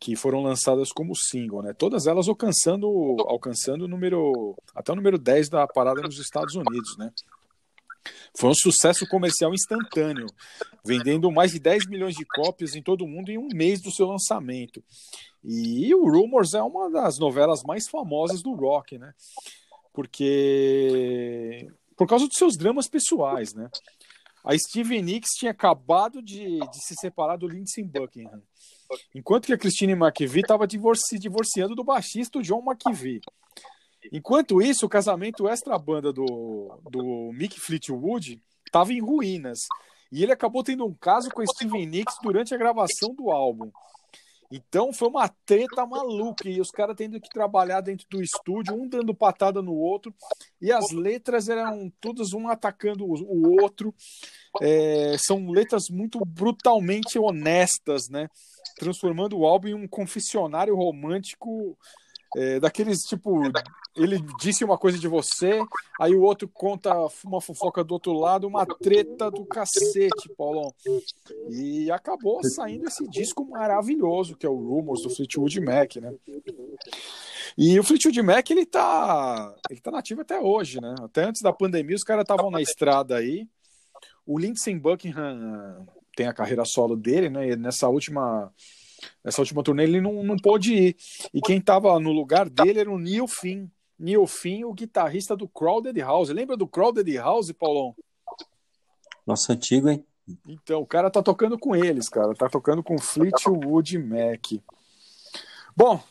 [0.00, 1.72] que foram lançadas como single, né?
[1.72, 2.86] Todas elas alcançando
[3.28, 7.12] alcançando o número até o número 10 da parada nos Estados Unidos, né?
[8.36, 10.26] Foi um sucesso comercial instantâneo,
[10.84, 13.90] vendendo mais de 10 milhões de cópias em todo o mundo em um mês do
[13.90, 14.82] seu lançamento.
[15.44, 19.12] E o Rumors é uma das novelas mais famosas do rock, né?
[19.92, 23.70] Porque por causa dos seus dramas pessoais, né?
[24.44, 28.42] A Steven Nicks tinha acabado de, de se separar do Lindsey Buckingham,
[29.14, 30.66] enquanto que a Christine McVie estava
[30.96, 33.20] se divorciando do baixista John McVie.
[34.10, 39.60] Enquanto isso, o casamento extra-banda do, do Mick Fleetwood estava em ruínas.
[40.10, 43.70] E ele acabou tendo um caso com Steven Nicks durante a gravação do álbum.
[44.50, 46.46] Então foi uma treta maluca.
[46.46, 50.14] E os caras tendo que trabalhar dentro do estúdio, um dando patada no outro.
[50.60, 53.94] E as letras eram todas um atacando o- o outro.
[54.60, 58.28] É, são letras muito brutalmente honestas, né?
[58.76, 61.78] Transformando o álbum em um confessionário romântico
[62.36, 63.42] é, daqueles tipo,
[63.94, 65.60] ele disse uma coisa de você,
[66.00, 66.92] aí o outro conta
[67.24, 70.72] uma fofoca do outro lado, uma treta do cacete, Paulão.
[71.50, 76.14] E acabou saindo esse disco maravilhoso que é o Rumors do Fleetwood Mac, né?
[77.56, 80.94] E o Fleetwood Mac ele tá, ele tá nativo até hoje, né?
[81.00, 83.46] Até antes da pandemia os caras estavam na estrada aí.
[84.26, 85.86] O Lindsey Buckingham
[86.16, 87.50] tem a carreira solo dele, né?
[87.50, 88.52] E nessa última
[89.24, 90.96] Nessa última turnê ele não, não pôde ir.
[91.32, 93.68] E quem estava no lugar dele era o Neil Finn.
[93.98, 96.28] Neil Finn, o guitarrista do Crowded House.
[96.30, 97.94] Lembra do Crowded House, Paulão?
[99.26, 100.04] Nossa, antigo, hein?
[100.46, 102.34] Então, o cara tá tocando com eles, cara.
[102.34, 104.60] Tá tocando com Fleetwood Mac.
[105.76, 106.02] Bom,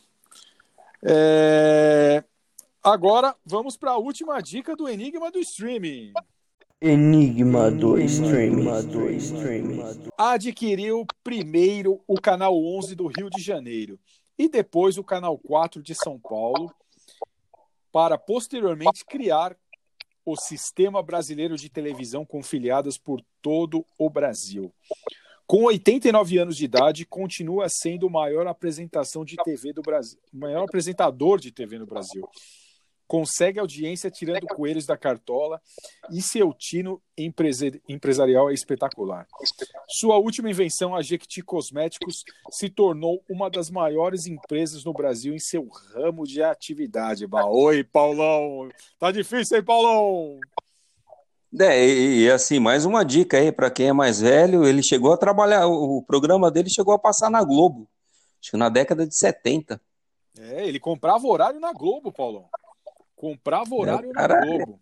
[1.04, 2.22] é,
[2.82, 6.12] agora vamos para a última dica do Enigma do Streaming.
[6.84, 8.66] Enigma do Streaming.
[10.18, 14.00] adquiriu primeiro o canal 11 do Rio de Janeiro
[14.36, 16.74] e depois o canal 4 de São Paulo,
[17.92, 19.56] para posteriormente criar
[20.26, 24.74] o Sistema Brasileiro de Televisão com filiadas por todo o Brasil.
[25.46, 30.36] Com 89 anos de idade, continua sendo o maior apresentação de TV do Brasil, o
[30.36, 32.28] maior apresentador de TV no Brasil.
[33.12, 35.60] Consegue audiência tirando coelhos da cartola
[36.10, 36.98] e seu tino
[37.86, 39.26] empresarial é espetacular.
[39.86, 45.38] Sua última invenção, a Jequiti Cosméticos, se tornou uma das maiores empresas no Brasil em
[45.38, 47.26] seu ramo de atividade.
[47.26, 48.70] Bah, Oi, Paulão!
[48.98, 50.40] Tá difícil, hein, Paulão?
[51.60, 55.12] É, e, e, assim, mais uma dica aí para quem é mais velho, ele chegou
[55.12, 57.86] a trabalhar, o, o programa dele chegou a passar na Globo,
[58.40, 59.78] acho que na década de 70.
[60.38, 62.48] É, ele comprava horário na Globo, Paulão.
[63.22, 64.80] Comprava horário cara, na Globo.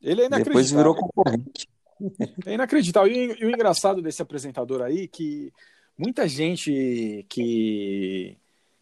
[0.00, 0.78] Ele é Depois inacreditável.
[0.78, 1.68] virou concorrente.
[2.46, 3.12] É inacreditável.
[3.12, 5.52] E, e o engraçado desse apresentador aí que
[5.98, 8.38] muita gente que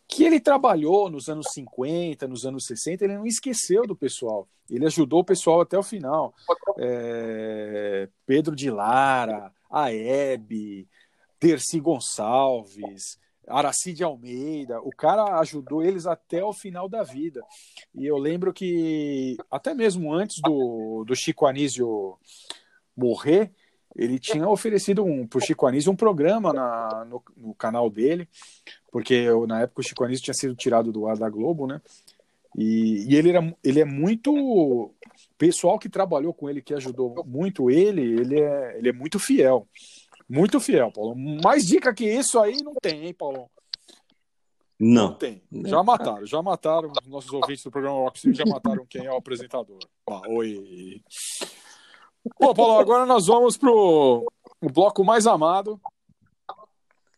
[0.06, 4.46] que ele trabalhou nos anos 50, nos anos 60, ele não esqueceu do pessoal.
[4.70, 6.34] Ele ajudou o pessoal até o final.
[6.78, 10.86] É, Pedro de Lara, a Hebe,
[11.40, 13.18] Dercy Gonçalves,
[13.48, 14.80] Aracide Almeida.
[14.80, 17.42] O cara ajudou eles até o final da vida.
[17.94, 22.18] E eu lembro que até mesmo antes do, do Chico Anísio
[22.96, 23.52] morrer,
[23.96, 28.28] ele tinha oferecido um, para o Chico Anísio um programa na, no, no canal dele,
[28.92, 31.80] porque eu, na época o Chico Anísio tinha sido tirado do ar da Globo, né?
[32.56, 34.92] E, e ele, era, ele é muito.
[35.36, 39.66] Pessoal que trabalhou com ele, que ajudou muito ele, ele é, ele é muito fiel.
[40.28, 41.14] Muito fiel, Paulo.
[41.16, 43.50] Mais dica que isso aí não tem, hein, Paulo?
[44.78, 45.14] Não.
[45.14, 45.42] tem.
[45.66, 46.92] Já mataram, já mataram.
[47.02, 49.78] Os nossos ouvintes do programa Rock City já mataram quem é o apresentador.
[50.08, 51.02] Ah, oi.
[52.38, 54.30] Bom, Paulo, agora nós vamos pro
[54.60, 55.80] o bloco mais amado,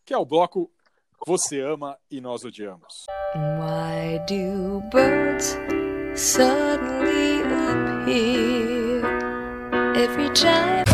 [0.04, 0.70] que é o bloco
[1.26, 3.06] Você Ama e Nós Odiamos.
[3.34, 5.58] Why do birds
[6.14, 9.04] suddenly appear
[9.96, 10.84] every time?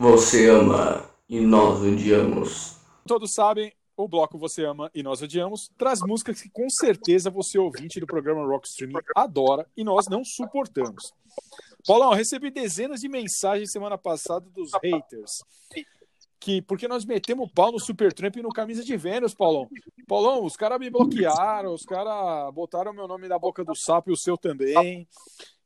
[0.00, 2.76] Você ama e nós odiamos.
[3.04, 7.58] Todos sabem, o bloco Você Ama e Nós Odiamos traz músicas que com certeza você
[7.58, 11.12] ouvinte do programa Rock Streaming adora e nós não suportamos.
[11.84, 15.42] Paulão, recebi dezenas de mensagens semana passada dos haters.
[16.38, 19.68] Que, porque nós metemos o pau no Supertramp e no Camisa de Vênus, Paulão.
[20.06, 24.12] Paulão, os caras me bloquearam, os caras botaram meu nome na boca do sapo e
[24.12, 25.08] o seu também.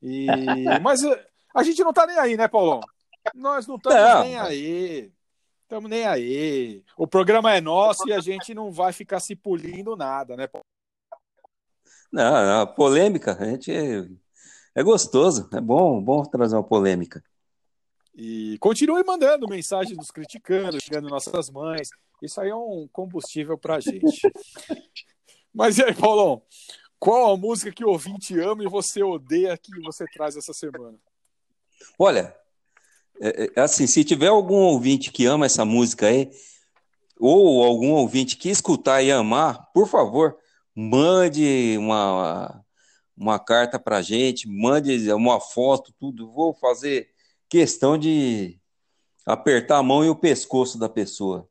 [0.03, 0.27] E...
[0.81, 2.81] Mas eh, a gente não tá nem aí, né, Paulão?
[3.35, 5.13] Nós não estamos nem aí.
[5.63, 6.85] Estamos nem aí.
[6.97, 10.65] O programa é nosso e a gente não vai ficar se polindo nada, né, Paulo?
[12.13, 13.73] Não, não, polêmica, a gente
[14.75, 17.25] É gostoso, é bom, bom trazer uma polêmica.
[18.15, 21.89] E continue mandando mensagem dos criticando, xingando nossas mães.
[22.21, 24.21] Isso aí é um combustível pra gente.
[25.53, 26.43] Mas e aí, Paulão?
[26.99, 30.99] Qual a música que o ouvinte ama e você odeia que você traz essa semana?
[31.99, 32.37] Olha,
[33.25, 36.29] é, é, assim, se tiver algum ouvinte que ama essa música aí,
[37.21, 40.37] ou algum ouvinte que escutar e amar, por favor,
[40.75, 42.65] mande uma,
[43.17, 46.33] uma carta pra gente, mande uma foto, tudo.
[46.33, 47.11] Vou fazer
[47.49, 48.59] questão de
[49.25, 51.49] apertar a mão e o pescoço da pessoa,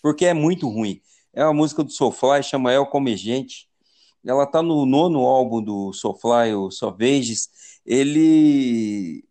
[0.00, 1.02] porque é muito ruim.
[1.34, 3.68] É uma música do Soulfly, chama El Come Gente.
[4.24, 7.50] Ela tá no nono álbum do Soulfly, o Savages.
[7.84, 9.24] Ele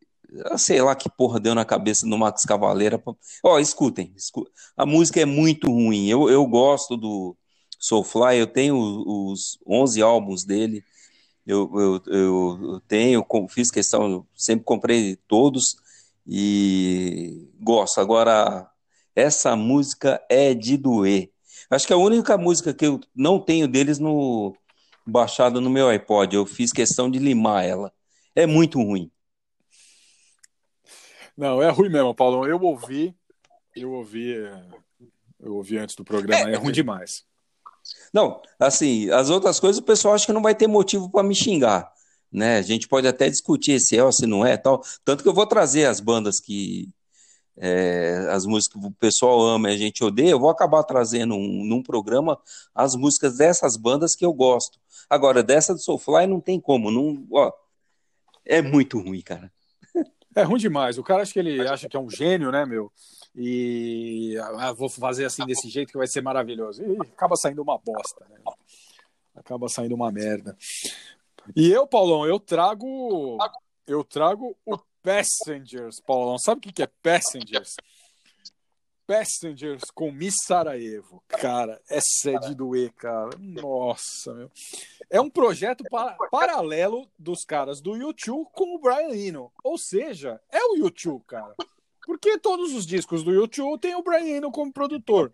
[0.58, 3.02] sei lá que porra deu na cabeça do Max Cavaleira.
[3.44, 4.48] Ó, escutem, escu-
[4.78, 6.08] a música é muito ruim.
[6.08, 7.36] Eu, eu gosto do
[7.80, 10.84] Soulfly, eu tenho os 11 álbuns dele.
[11.46, 15.76] Eu, eu, eu tenho, fiz questão, sempre comprei todos
[16.28, 18.00] e gosto.
[18.00, 18.70] Agora,
[19.16, 21.32] essa música é de doer.
[21.70, 24.56] Acho que a única música que eu não tenho deles no
[25.06, 26.36] baixada no meu iPod.
[26.36, 27.92] Eu fiz questão de limar ela.
[28.36, 29.12] É muito ruim.
[31.42, 32.46] Não, é ruim mesmo, Paulão.
[32.46, 33.16] Eu ouvi,
[33.76, 34.64] eu ouvi, é,
[35.40, 36.48] eu ouvi antes do programa.
[36.48, 37.26] É, ruim demais.
[38.14, 41.34] Não, assim, as outras coisas o pessoal acha que não vai ter motivo para me
[41.34, 41.92] xingar,
[42.32, 42.60] né?
[42.60, 44.84] A gente pode até discutir se é ou se não é, tal.
[45.04, 46.88] Tanto que eu vou trazer as bandas que
[47.58, 51.34] é, as músicas que o pessoal ama e a gente odeia, eu vou acabar trazendo
[51.34, 52.40] um, num programa
[52.76, 54.80] as músicas dessas bandas que eu gosto.
[55.10, 57.52] Agora, dessa do Soulfly não tem como, não, ó,
[58.46, 59.52] é muito ruim, cara.
[60.36, 60.98] É ruim demais.
[60.98, 62.92] O cara acha que ele acha que é um gênio, né, meu?
[63.36, 66.84] E ah, vou fazer assim desse jeito que vai ser maravilhoso.
[66.84, 68.38] E acaba saindo uma bosta, né?
[69.36, 70.58] Acaba saindo uma merda.
[71.56, 73.38] E eu, Paulão, eu trago
[73.88, 76.38] eu trago o Passengers, Paulão.
[76.38, 77.76] Sabe o que que é Passengers?
[79.16, 81.22] Passengers com Miss Sarajevo.
[81.28, 83.32] Cara, essa é de doer, cara.
[83.38, 84.50] Nossa, meu.
[85.10, 89.52] É um projeto pa- paralelo dos caras do YouTube com o Brian Eno.
[89.66, 91.54] Ou seja, é o YouTube, cara.
[92.06, 95.30] Porque todos os discos do YouTube tem o Brian Eno como produtor.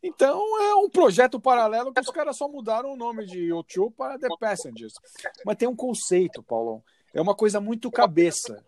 [0.00, 4.16] Então é um projeto paralelo que os caras só mudaram o nome de YouTube para
[4.16, 4.92] The Passengers.
[5.44, 6.82] Mas tem um conceito, Paulão.
[7.12, 8.64] É uma coisa muito cabeça.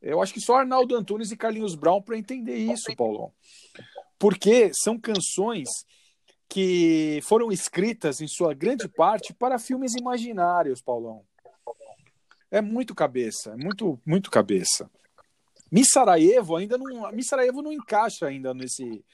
[0.00, 3.32] Eu acho que só Arnaldo Antunes e Carlinhos Brown para entender isso, Paulão.
[4.18, 5.68] Porque são canções
[6.48, 11.22] que foram escritas, em sua grande parte, para filmes imaginários, Paulão.
[12.50, 14.90] É muito cabeça, é muito, muito cabeça.
[15.70, 17.12] Miss Sarajevo ainda não.
[17.12, 19.04] Miss Sarajevo não encaixa ainda nesse,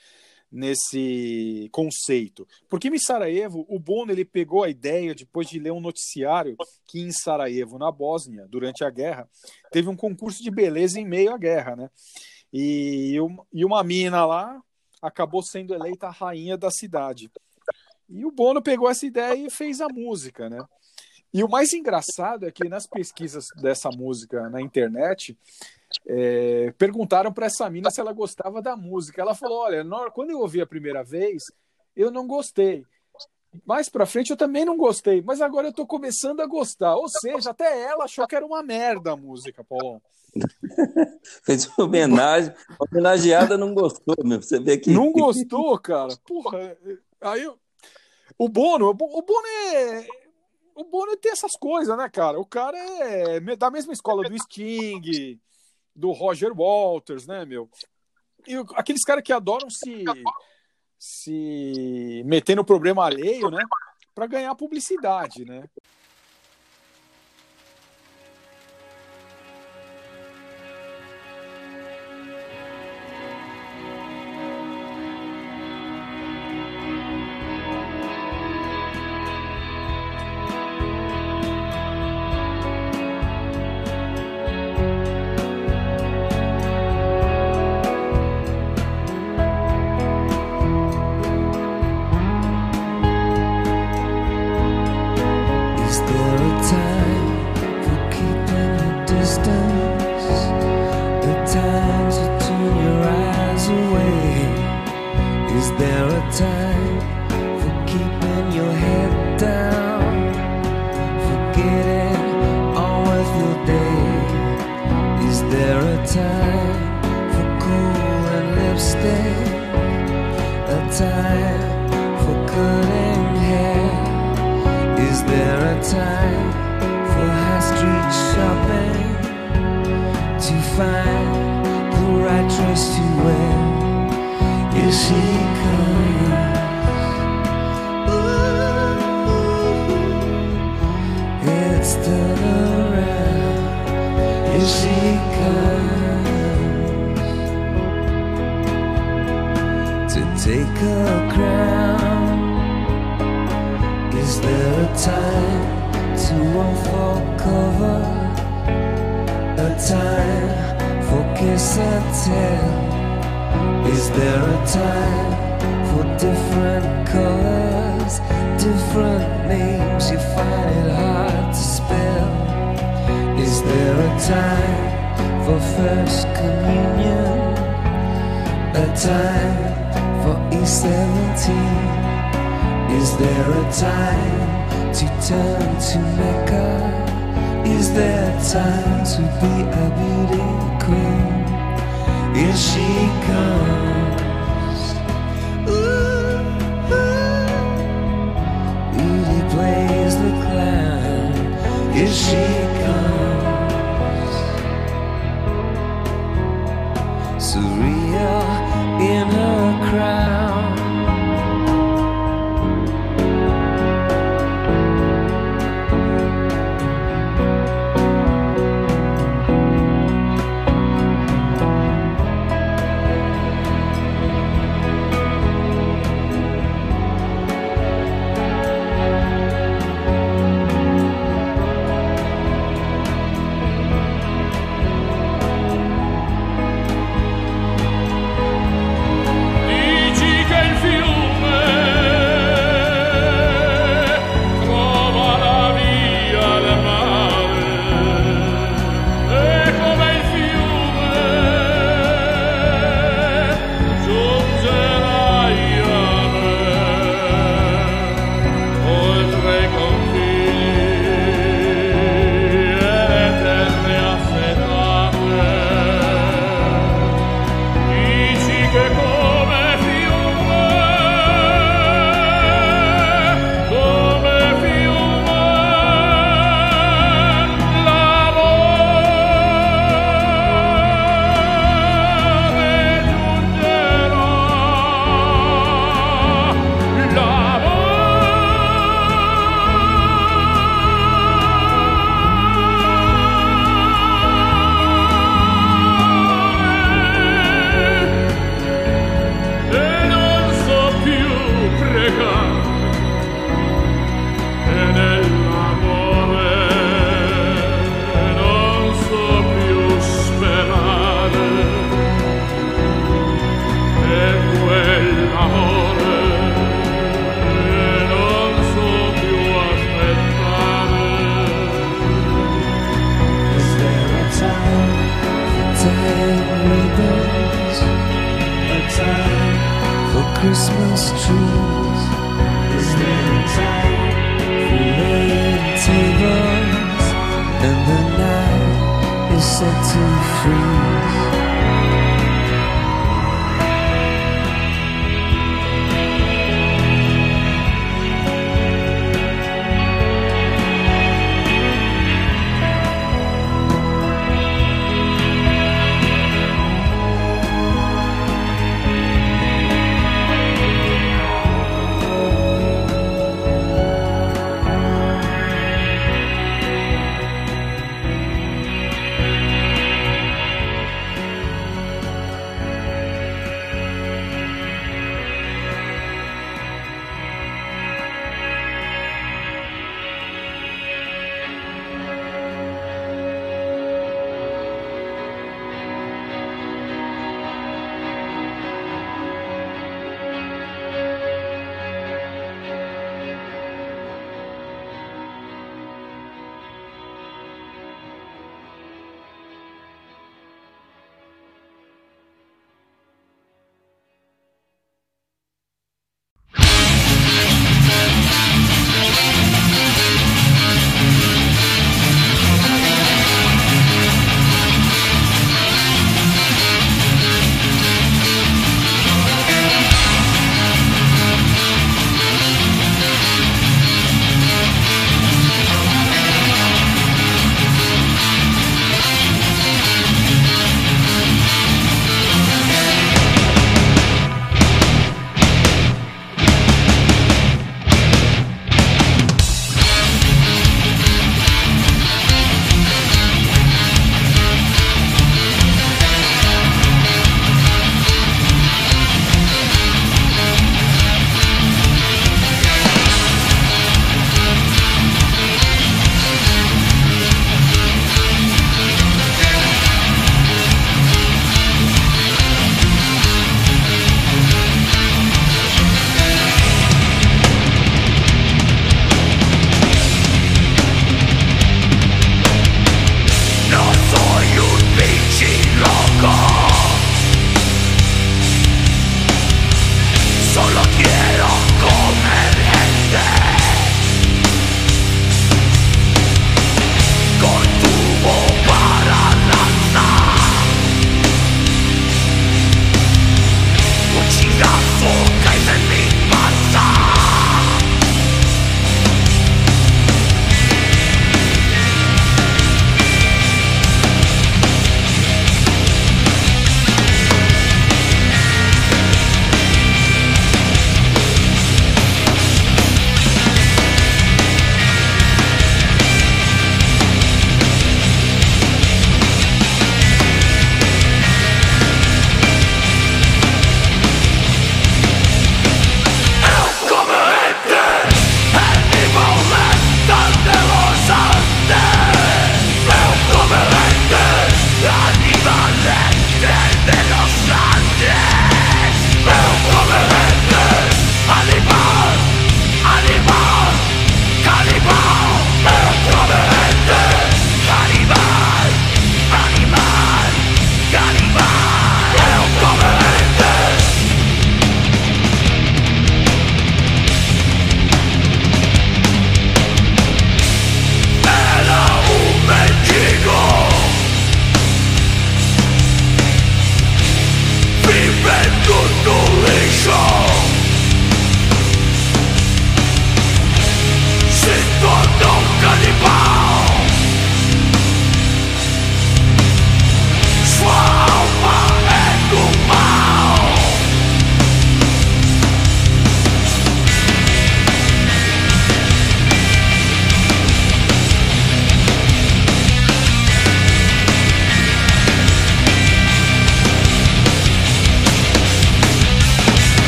[0.51, 2.47] nesse conceito.
[2.69, 6.57] Porque em Sarajevo, o Bono ele pegou a ideia depois de ler um noticiário
[6.87, 9.29] que em Sarajevo, na Bósnia, durante a guerra,
[9.71, 11.91] teve um concurso de beleza em meio à guerra, né?
[12.53, 13.17] E,
[13.53, 14.61] e uma mina lá
[15.03, 17.31] acabou sendo eleita a rainha da cidade.
[18.09, 20.59] E o Bono pegou essa ideia e fez a música, né?
[21.35, 25.37] E o mais engraçado é que nas pesquisas dessa música na internet,
[26.07, 29.21] é, perguntaram para essa mina se ela gostava da música.
[29.21, 31.43] Ela falou: Olha, quando eu ouvi a primeira vez,
[31.95, 32.85] eu não gostei.
[33.65, 36.95] Mais pra frente eu também não gostei, mas agora eu tô começando a gostar.
[36.97, 40.01] Ou seja, até ela achou que era uma merda a música, Paulão.
[41.45, 44.43] Fez uma homenagem, homenageada não gostou, meu.
[44.43, 44.91] Você vê que.
[44.91, 46.15] Não gostou, cara?
[46.27, 46.77] Porra,
[47.21, 47.51] aí
[48.39, 50.07] o Bono, o Bo- o Bono é.
[50.75, 52.39] O Bono tem essas coisas, né, cara?
[52.39, 55.41] O cara é da mesma escola do Sting,
[55.97, 57.69] do Roger Walters, né, meu?
[58.47, 60.05] E aqueles caras que adoram se
[60.99, 63.63] se meter no problema alheio, né?
[64.15, 65.69] Pra ganhar publicidade, né?